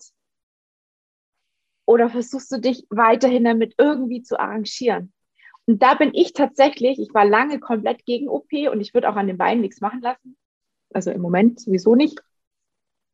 [1.87, 5.13] oder versuchst du dich weiterhin damit irgendwie zu arrangieren?
[5.67, 9.15] Und da bin ich tatsächlich, ich war lange komplett gegen OP und ich würde auch
[9.15, 10.37] an den Beinen nichts machen lassen.
[10.93, 12.21] Also im Moment sowieso nicht.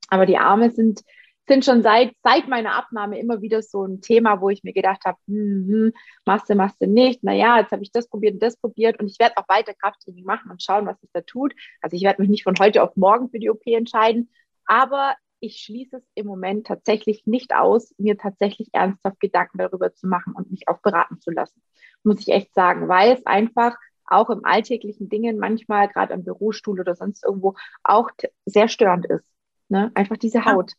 [0.08, 1.02] Aber die Arme sind,
[1.46, 5.04] sind schon seit, seit meiner Abnahme immer wieder so ein Thema, wo ich mir gedacht
[5.04, 5.92] habe, hm, hm,
[6.24, 7.22] machst du, machst du nicht.
[7.22, 10.24] Naja, jetzt habe ich das probiert und das probiert und ich werde auch weiter Krafttraining
[10.24, 11.54] machen und schauen, was es da tut.
[11.82, 14.30] Also ich werde mich nicht von heute auf morgen für die OP entscheiden,
[14.64, 20.06] aber ich schließe es im Moment tatsächlich nicht aus, mir tatsächlich ernsthaft Gedanken darüber zu
[20.06, 21.62] machen und mich auch beraten zu lassen.
[22.02, 26.80] Muss ich echt sagen, weil es einfach auch im alltäglichen Dingen manchmal, gerade am Bürostuhl
[26.80, 28.10] oder sonst irgendwo, auch
[28.46, 29.24] sehr störend ist.
[29.68, 29.90] Ne?
[29.94, 30.72] Einfach diese Haut.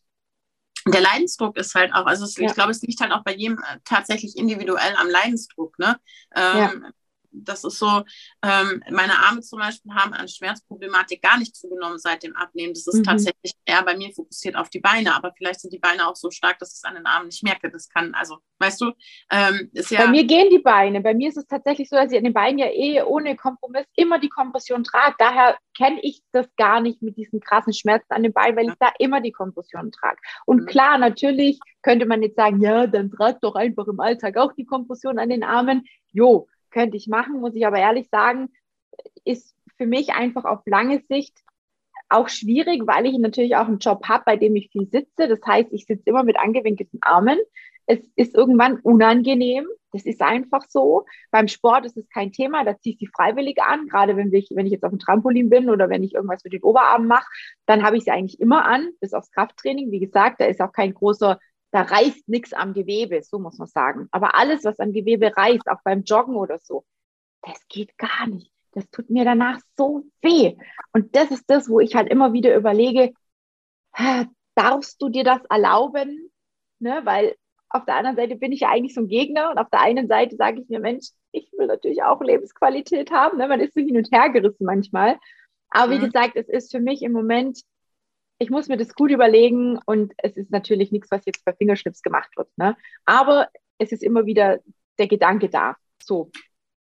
[0.88, 2.47] Der Leidensdruck ist halt auch, also es, ja.
[2.47, 5.78] ich glaube, es liegt halt auch bei jedem äh, tatsächlich individuell am Leidensdruck.
[5.78, 5.99] Ne?
[6.36, 6.72] Ähm, ja
[7.32, 8.04] das ist so,
[8.44, 12.74] ähm, meine Arme zum Beispiel haben an Schmerzproblematik gar nicht zugenommen seit dem Abnehmen.
[12.74, 13.04] Das ist mhm.
[13.04, 16.32] tatsächlich eher bei mir fokussiert auf die Beine, aber vielleicht sind die Beine auch so
[16.32, 17.70] stark, dass ich es an den Armen nicht merke.
[17.70, 18.92] Das kann, also, weißt du,
[19.32, 20.06] ähm, ist ja.
[20.06, 21.02] Bei mir gehen die Beine.
[21.02, 23.86] Bei mir ist es tatsächlich so, dass ich an den Beinen ja eh ohne Kompromiss
[23.96, 25.16] immer die Kompression trage.
[25.18, 28.76] Daher kenne ich das gar nicht mit diesen krassen Schmerzen an den Beinen, weil ich
[28.80, 30.18] da immer die Kompression trage.
[30.46, 30.66] Und mhm.
[30.66, 34.66] klar, natürlich könnte man jetzt sagen, ja, dann trag doch einfach im Alltag auch die
[34.66, 35.86] Kompression an den Armen.
[36.12, 38.50] Jo, könnte ich machen, muss ich aber ehrlich sagen,
[39.26, 41.38] ist für mich einfach auf lange Sicht
[42.10, 45.28] auch schwierig, weil ich natürlich auch einen Job habe, bei dem ich viel sitze.
[45.28, 47.38] Das heißt, ich sitze immer mit angewinkelten Armen.
[47.86, 49.68] Es ist irgendwann unangenehm.
[49.92, 51.06] Das ist einfach so.
[51.32, 53.88] Beim Sport ist es kein Thema, da ziehe ich sie freiwillig an.
[53.88, 56.54] Gerade wenn ich, wenn ich jetzt auf dem Trampolin bin oder wenn ich irgendwas mit
[56.54, 57.28] den Oberarmen mache,
[57.66, 59.92] dann habe ich sie eigentlich immer an, bis aufs Krafttraining.
[59.92, 61.40] Wie gesagt, da ist auch kein großer
[61.72, 64.08] da reißt nichts am Gewebe, so muss man sagen.
[64.12, 66.84] Aber alles, was am Gewebe reißt, auch beim Joggen oder so,
[67.42, 68.52] das geht gar nicht.
[68.72, 70.56] Das tut mir danach so weh.
[70.94, 73.14] Und das ist das, wo ich halt immer wieder überlege,
[74.56, 76.32] darfst du dir das erlauben?
[76.80, 77.02] Ne?
[77.04, 77.36] Weil
[77.70, 80.08] auf der anderen Seite bin ich ja eigentlich so ein Gegner und auf der einen
[80.08, 83.38] Seite sage ich mir, Mensch, ich will natürlich auch Lebensqualität haben.
[83.38, 83.48] Ne?
[83.48, 85.20] Man ist so hin und her gerissen manchmal.
[85.70, 86.06] Aber wie mhm.
[86.06, 87.62] gesagt, es ist für mich im Moment
[88.40, 92.02] ich muss mir das gut überlegen und es ist natürlich nichts, was jetzt per Fingerschnips
[92.02, 92.50] gemacht wird.
[92.58, 92.76] Ne?
[93.06, 94.60] Aber es ist immer wieder
[94.98, 95.76] der Gedanke da.
[96.02, 96.32] So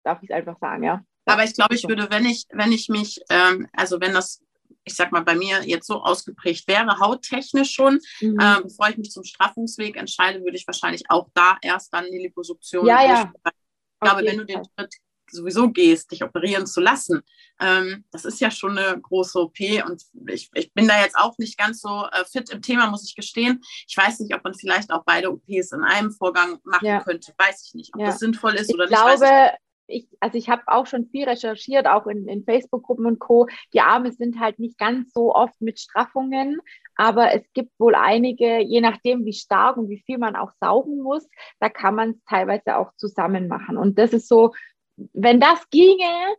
[0.04, 1.04] darf ich es einfach sagen, ja.
[1.26, 4.44] Aber ich glaube, ich würde, wenn ich, wenn ich mich, ähm, also wenn das,
[4.84, 8.39] ich sag mal, bei mir jetzt so ausgeprägt wäre, hauttechnisch schon, mhm.
[8.39, 12.20] äh, bevor ich mich zum Straffungsweg entscheide, würde ich wahrscheinlich auch da erst dann die
[12.20, 12.86] Liposuktion.
[12.86, 13.34] Ja, ja.
[13.46, 14.96] Ich glaube, wenn du den Schritt
[15.32, 17.22] sowieso gehst, dich operieren zu lassen,
[17.60, 21.38] ähm, das ist ja schon eine große OP und ich, ich bin da jetzt auch
[21.38, 23.62] nicht ganz so äh, fit im Thema, muss ich gestehen.
[23.88, 27.02] Ich weiß nicht, ob man vielleicht auch beide OPs in einem Vorgang machen ja.
[27.02, 27.34] könnte.
[27.38, 28.08] Weiß ich nicht, ob ja.
[28.08, 28.94] das sinnvoll ist ich oder nicht.
[28.94, 29.52] Ich glaube,
[29.92, 33.48] ich, also ich habe auch schon viel recherchiert, auch in, in Facebook-Gruppen und Co.
[33.74, 36.60] Die Arme sind halt nicht ganz so oft mit Straffungen,
[36.96, 41.02] aber es gibt wohl einige, je nachdem, wie stark und wie viel man auch saugen
[41.02, 41.28] muss,
[41.60, 43.78] da kann man es teilweise auch zusammen machen.
[43.78, 44.54] Und das ist so
[44.96, 46.36] wenn das ginge,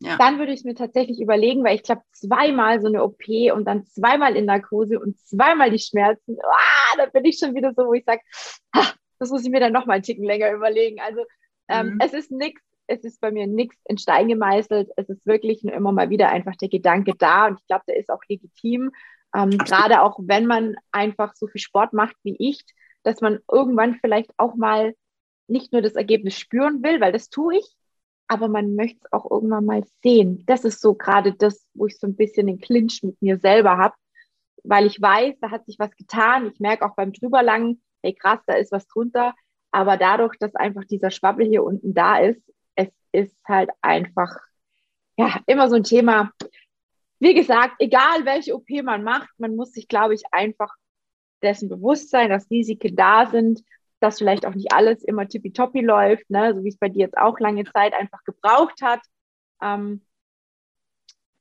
[0.00, 0.16] ja.
[0.18, 3.86] dann würde ich mir tatsächlich überlegen, weil ich glaube, zweimal so eine OP und dann
[3.86, 7.94] zweimal in Narkose und zweimal die Schmerzen, ah, da bin ich schon wieder so, wo
[7.94, 8.20] ich sage,
[9.18, 11.00] das muss ich mir dann noch mal einen Ticken länger überlegen.
[11.00, 11.22] Also
[11.68, 12.00] ähm, mhm.
[12.00, 14.90] es ist nichts, es ist bei mir nichts in Stein gemeißelt.
[14.96, 17.96] Es ist wirklich nur immer mal wieder einfach der Gedanke da und ich glaube, der
[17.96, 18.90] ist auch legitim.
[19.34, 22.64] Ähm, Gerade auch wenn man einfach so viel Sport macht wie ich,
[23.02, 24.94] dass man irgendwann vielleicht auch mal
[25.48, 27.75] nicht nur das Ergebnis spüren will, weil das tue ich,
[28.28, 30.44] aber man möchte es auch irgendwann mal sehen.
[30.46, 33.76] Das ist so gerade das, wo ich so ein bisschen den Clinch mit mir selber
[33.76, 33.94] habe,
[34.64, 36.50] weil ich weiß, da hat sich was getan.
[36.52, 39.34] Ich merke auch beim Drüberlangen, hey krass, da ist was drunter.
[39.70, 42.42] Aber dadurch, dass einfach dieser Schwabbel hier unten da ist,
[42.74, 44.34] es ist halt einfach,
[45.16, 46.32] ja, immer so ein Thema.
[47.18, 50.74] Wie gesagt, egal welche OP man macht, man muss sich, glaube ich, einfach
[51.42, 53.62] dessen bewusst sein, dass Risiken da sind
[54.00, 56.54] dass vielleicht auch nicht alles immer tippitoppi läuft, ne?
[56.54, 59.00] so wie es bei dir jetzt auch lange Zeit einfach gebraucht hat.
[59.62, 60.02] Ähm,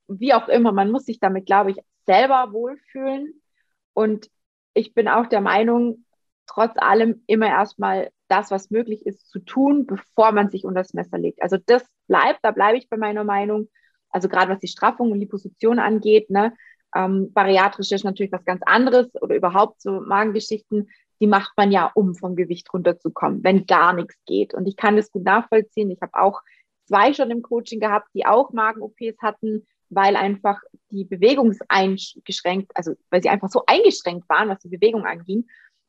[0.07, 3.41] wie auch immer, man muss sich damit, glaube ich, selber wohlfühlen.
[3.93, 4.29] Und
[4.73, 6.05] ich bin auch der Meinung,
[6.47, 10.93] trotz allem immer erstmal das, was möglich ist, zu tun, bevor man sich unter das
[10.93, 11.41] Messer legt.
[11.41, 13.69] Also das bleibt, da bleibe ich bei meiner Meinung.
[14.09, 16.53] Also gerade was die Straffung und Liposition angeht, ne,
[16.95, 20.89] ähm, bariatrisch ist natürlich was ganz anderes oder überhaupt so Magengeschichten
[21.19, 24.53] die macht man ja, um vom Gewicht runterzukommen, wenn gar nichts geht.
[24.53, 25.91] Und ich kann das gut nachvollziehen.
[25.91, 26.41] Ich habe auch
[26.85, 30.59] zwei schon im Coaching gehabt, die auch Magen-OPs hatten, weil einfach
[30.91, 35.47] die Bewegung eingeschränkt, also weil sie einfach so eingeschränkt waren, was die Bewegung anging.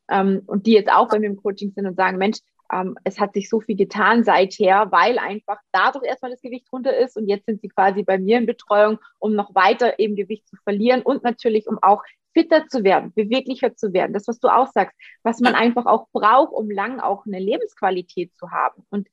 [0.09, 2.39] Ähm, und die jetzt auch bei mir im Coaching sind und sagen, Mensch,
[2.73, 6.97] ähm, es hat sich so viel getan seither, weil einfach dadurch erstmal das Gewicht runter
[6.97, 10.49] ist und jetzt sind sie quasi bei mir in Betreuung, um noch weiter eben Gewicht
[10.49, 12.03] zu verlieren und natürlich, um auch
[12.37, 14.13] fitter zu werden, beweglicher zu werden.
[14.13, 18.37] Das, was du auch sagst, was man einfach auch braucht, um lang auch eine Lebensqualität
[18.37, 18.85] zu haben.
[18.91, 19.09] Und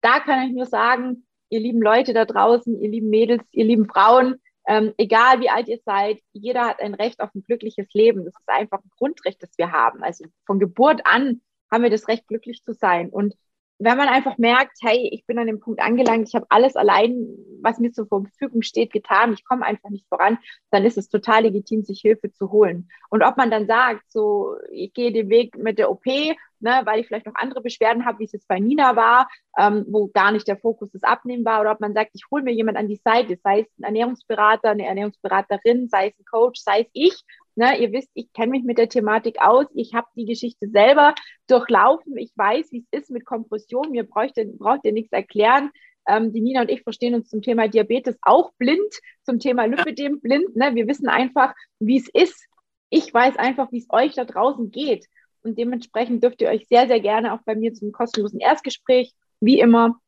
[0.00, 3.88] da kann ich nur sagen, ihr lieben Leute da draußen, ihr lieben Mädels, ihr lieben
[3.88, 4.36] Frauen,
[4.68, 8.24] ähm, egal wie alt ihr seid, jeder hat ein Recht auf ein glückliches Leben.
[8.24, 10.04] Das ist einfach ein Grundrecht, das wir haben.
[10.04, 11.40] Also von Geburt an
[11.72, 13.08] haben wir das Recht, glücklich zu sein.
[13.08, 13.34] Und
[13.78, 17.28] wenn man einfach merkt, hey, ich bin an dem Punkt angelangt, ich habe alles allein,
[17.62, 20.38] was mir zur Verfügung steht, getan, ich komme einfach nicht voran,
[20.70, 22.88] dann ist es total legitim, sich Hilfe zu holen.
[23.08, 27.00] Und ob man dann sagt, so, ich gehe den Weg mit der OP, ne, weil
[27.00, 30.32] ich vielleicht noch andere Beschwerden habe, wie es jetzt bei Nina war, ähm, wo gar
[30.32, 32.88] nicht der Fokus des Abnehmen war, oder ob man sagt, ich hole mir jemand an
[32.88, 37.24] die Seite, sei es ein Ernährungsberater, eine Ernährungsberaterin, sei es ein Coach, sei es ich,
[37.58, 39.66] Ne, ihr wisst, ich kenne mich mit der Thematik aus.
[39.74, 41.16] Ich habe die Geschichte selber
[41.48, 42.16] durchlaufen.
[42.16, 43.90] Ich weiß, wie es ist mit Kompression.
[43.90, 45.70] Mir braucht ihr, braucht ihr nichts erklären.
[46.06, 48.94] Ähm, die Nina und ich verstehen uns zum Thema Diabetes auch blind,
[49.24, 50.54] zum Thema Lipidem blind.
[50.54, 50.76] Ne?
[50.76, 52.46] Wir wissen einfach, wie es ist.
[52.90, 55.06] Ich weiß einfach, wie es euch da draußen geht.
[55.42, 59.58] Und dementsprechend dürft ihr euch sehr, sehr gerne auch bei mir zum kostenlosen Erstgespräch, wie
[59.58, 59.98] immer,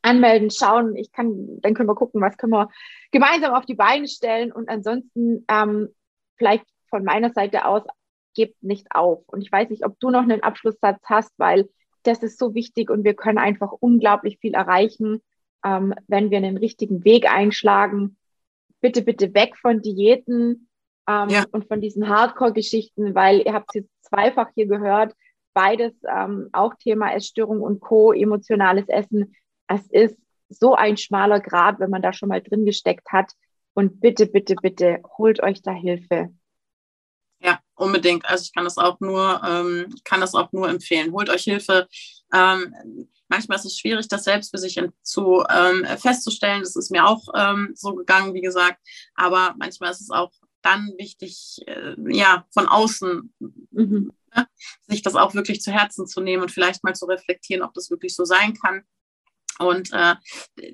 [0.00, 0.96] anmelden, schauen.
[0.96, 2.70] Ich kann, dann können wir gucken, was können wir
[3.10, 4.52] gemeinsam auf die Beine stellen.
[4.52, 5.90] Und ansonsten ähm,
[6.42, 7.84] vielleicht von meiner Seite aus,
[8.34, 9.22] gebt nicht auf.
[9.28, 11.68] Und ich weiß nicht, ob du noch einen Abschlusssatz hast, weil
[12.02, 15.22] das ist so wichtig und wir können einfach unglaublich viel erreichen,
[15.64, 18.16] ähm, wenn wir einen richtigen Weg einschlagen.
[18.80, 20.68] Bitte, bitte weg von Diäten
[21.08, 21.44] ähm, ja.
[21.52, 25.14] und von diesen Hardcore-Geschichten, weil ihr habt es jetzt zweifach hier gehört,
[25.54, 29.36] beides ähm, auch Thema Essstörung und Co., emotionales Essen.
[29.68, 30.16] Es ist
[30.48, 33.30] so ein schmaler Grad, wenn man da schon mal drin gesteckt hat.
[33.74, 36.34] Und bitte, bitte, bitte holt euch da Hilfe.
[37.40, 38.24] Ja, unbedingt.
[38.26, 41.12] Also ich kann das auch nur, ähm, kann das auch nur empfehlen.
[41.12, 41.88] Holt euch Hilfe.
[42.32, 46.60] Ähm, manchmal ist es schwierig, das selbst für sich zu, ähm, festzustellen.
[46.60, 48.78] Das ist mir auch ähm, so gegangen, wie gesagt.
[49.14, 53.34] Aber manchmal ist es auch dann wichtig, äh, ja, von außen
[53.70, 54.12] mhm.
[54.36, 54.46] ne,
[54.86, 57.90] sich das auch wirklich zu Herzen zu nehmen und vielleicht mal zu reflektieren, ob das
[57.90, 58.82] wirklich so sein kann.
[59.58, 60.14] Und äh,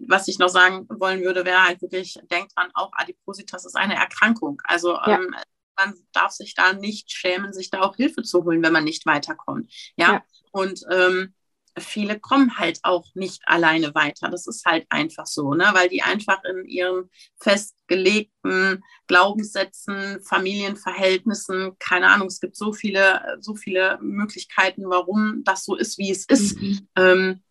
[0.06, 3.94] was ich noch sagen wollen würde, wäre halt wirklich, denkt dran, auch Adipositas ist eine
[3.94, 4.60] Erkrankung.
[4.64, 5.18] Also ja.
[5.18, 5.34] ähm,
[5.76, 9.06] man darf sich da nicht schämen, sich da auch Hilfe zu holen, wenn man nicht
[9.06, 9.72] weiterkommt.
[9.96, 10.22] Ja, ja.
[10.52, 11.34] und ähm,
[11.80, 14.28] viele kommen halt auch nicht alleine weiter.
[14.28, 15.70] Das ist halt einfach so, ne?
[15.72, 17.10] weil die einfach in ihren
[17.40, 25.76] festgelegten Glaubenssätzen, Familienverhältnissen, keine Ahnung, es gibt so viele, so viele Möglichkeiten, warum das so
[25.76, 26.60] ist, wie es ist.
[26.60, 26.88] Mhm.
[26.96, 27.42] Ähm,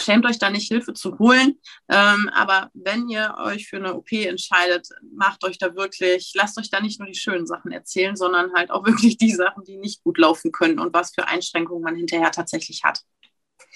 [0.00, 1.58] schämt euch da nicht Hilfe zu holen.
[1.88, 6.70] Ähm, aber wenn ihr euch für eine OP entscheidet, macht euch da wirklich, lasst euch
[6.70, 10.02] da nicht nur die schönen Sachen erzählen, sondern halt auch wirklich die Sachen, die nicht
[10.02, 13.00] gut laufen können und was für Einschränkungen man hinterher tatsächlich hat.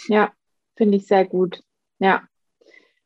[0.06, 0.32] Ja,
[0.76, 1.62] finde ich sehr gut.
[1.98, 2.22] Ja,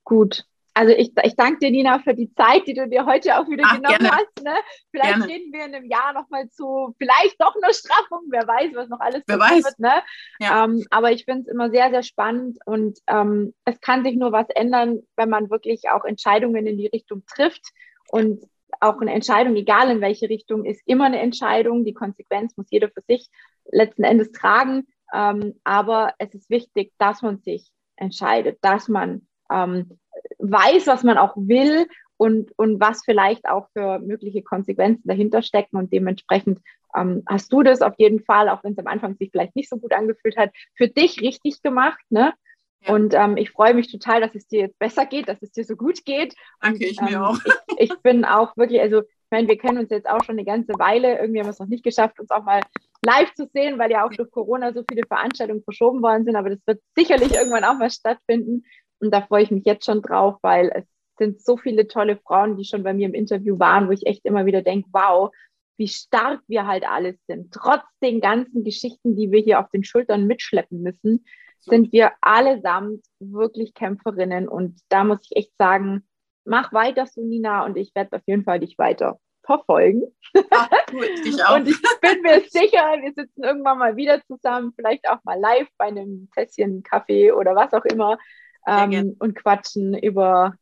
[0.04, 0.46] gut.
[0.76, 3.62] Also ich, ich danke dir, Nina, für die Zeit, die du dir heute auch wieder
[3.66, 4.10] Ach, genommen gerne.
[4.10, 4.44] hast.
[4.44, 4.54] Ne?
[4.90, 5.26] Vielleicht gerne.
[5.26, 9.00] reden wir in einem Jahr nochmal zu, vielleicht doch eine Straffung, wer weiß, was noch
[9.00, 9.64] alles wer weiß.
[9.64, 9.78] wird.
[9.78, 10.02] Ne?
[10.38, 10.64] Ja.
[10.64, 14.32] Ähm, aber ich finde es immer sehr, sehr spannend und ähm, es kann sich nur
[14.32, 17.62] was ändern, wenn man wirklich auch Entscheidungen in die Richtung trifft.
[18.08, 18.44] Und
[18.80, 21.86] auch eine Entscheidung, egal in welche Richtung, ist immer eine Entscheidung.
[21.86, 23.30] Die Konsequenz muss jeder für sich
[23.64, 24.86] letzten Endes tragen.
[25.14, 29.98] Ähm, aber es ist wichtig, dass man sich entscheidet, dass man ähm,
[30.38, 31.86] weiß, was man auch will
[32.16, 35.76] und, und was vielleicht auch für mögliche Konsequenzen dahinter stecken.
[35.76, 36.60] Und dementsprechend
[36.94, 39.68] ähm, hast du das auf jeden Fall, auch wenn es am Anfang sich vielleicht nicht
[39.68, 42.00] so gut angefühlt hat, für dich richtig gemacht.
[42.08, 42.32] Ne?
[42.80, 42.94] Ja.
[42.94, 45.64] Und ähm, ich freue mich total, dass es dir jetzt besser geht, dass es dir
[45.64, 46.34] so gut geht.
[46.60, 47.38] Danke, ich mir ähm, auch.
[47.78, 50.44] Ich, ich, bin auch wirklich, also ich meine, wir kennen uns jetzt auch schon eine
[50.44, 51.18] ganze Weile.
[51.18, 52.60] Irgendwie haben wir es noch nicht geschafft, uns auch mal
[53.04, 56.36] live zu sehen, weil ja auch durch Corona so viele Veranstaltungen verschoben worden sind.
[56.36, 58.64] Aber das wird sicherlich irgendwann auch mal stattfinden.
[59.00, 60.84] Und da freue ich mich jetzt schon drauf, weil es
[61.18, 64.24] sind so viele tolle Frauen, die schon bei mir im Interview waren, wo ich echt
[64.24, 65.30] immer wieder denke, wow,
[65.78, 67.52] wie stark wir halt alles sind.
[67.52, 71.24] Trotz den ganzen Geschichten, die wir hier auf den Schultern mitschleppen müssen,
[71.60, 74.48] sind wir allesamt wirklich Kämpferinnen.
[74.48, 76.06] Und da muss ich echt sagen,
[76.44, 80.02] mach weiter, Sunina, und ich werde auf jeden Fall dich weiter verfolgen.
[80.50, 81.56] Ach, cool, ich auch.
[81.56, 85.68] Und ich bin mir sicher, wir sitzen irgendwann mal wieder zusammen, vielleicht auch mal live
[85.76, 88.18] bei einem Tässchen Kaffee oder was auch immer
[88.66, 90.54] ähm, und quatschen über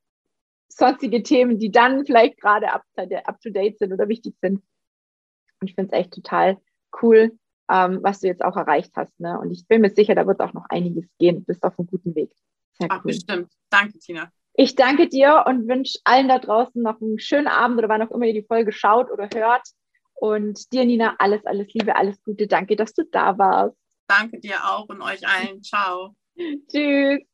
[0.69, 4.63] sonstige Themen, die dann vielleicht gerade up, up to date sind oder wichtig sind.
[5.61, 6.59] Und ich finde es echt total
[7.03, 7.39] cool,
[7.71, 9.19] ähm, was du jetzt auch erreicht hast.
[9.19, 9.39] Ne?
[9.39, 11.37] Und ich bin mir sicher, da wird auch noch einiges gehen.
[11.37, 12.31] Du bist auf einem guten Weg.
[12.79, 13.13] Sehr Ach, cool.
[13.13, 13.53] bestimmt.
[13.71, 14.31] Danke, Tina.
[14.55, 18.11] Ich danke dir und wünsche allen da draußen noch einen schönen Abend oder wann auch
[18.11, 19.67] immer ihr die Folge schaut oder hört.
[20.15, 22.47] Und dir, Nina, alles, alles Liebe, alles Gute.
[22.47, 23.77] Danke, dass du da warst.
[24.07, 25.63] Danke dir auch und euch allen.
[25.63, 26.15] Ciao.
[26.71, 27.34] Tschüss.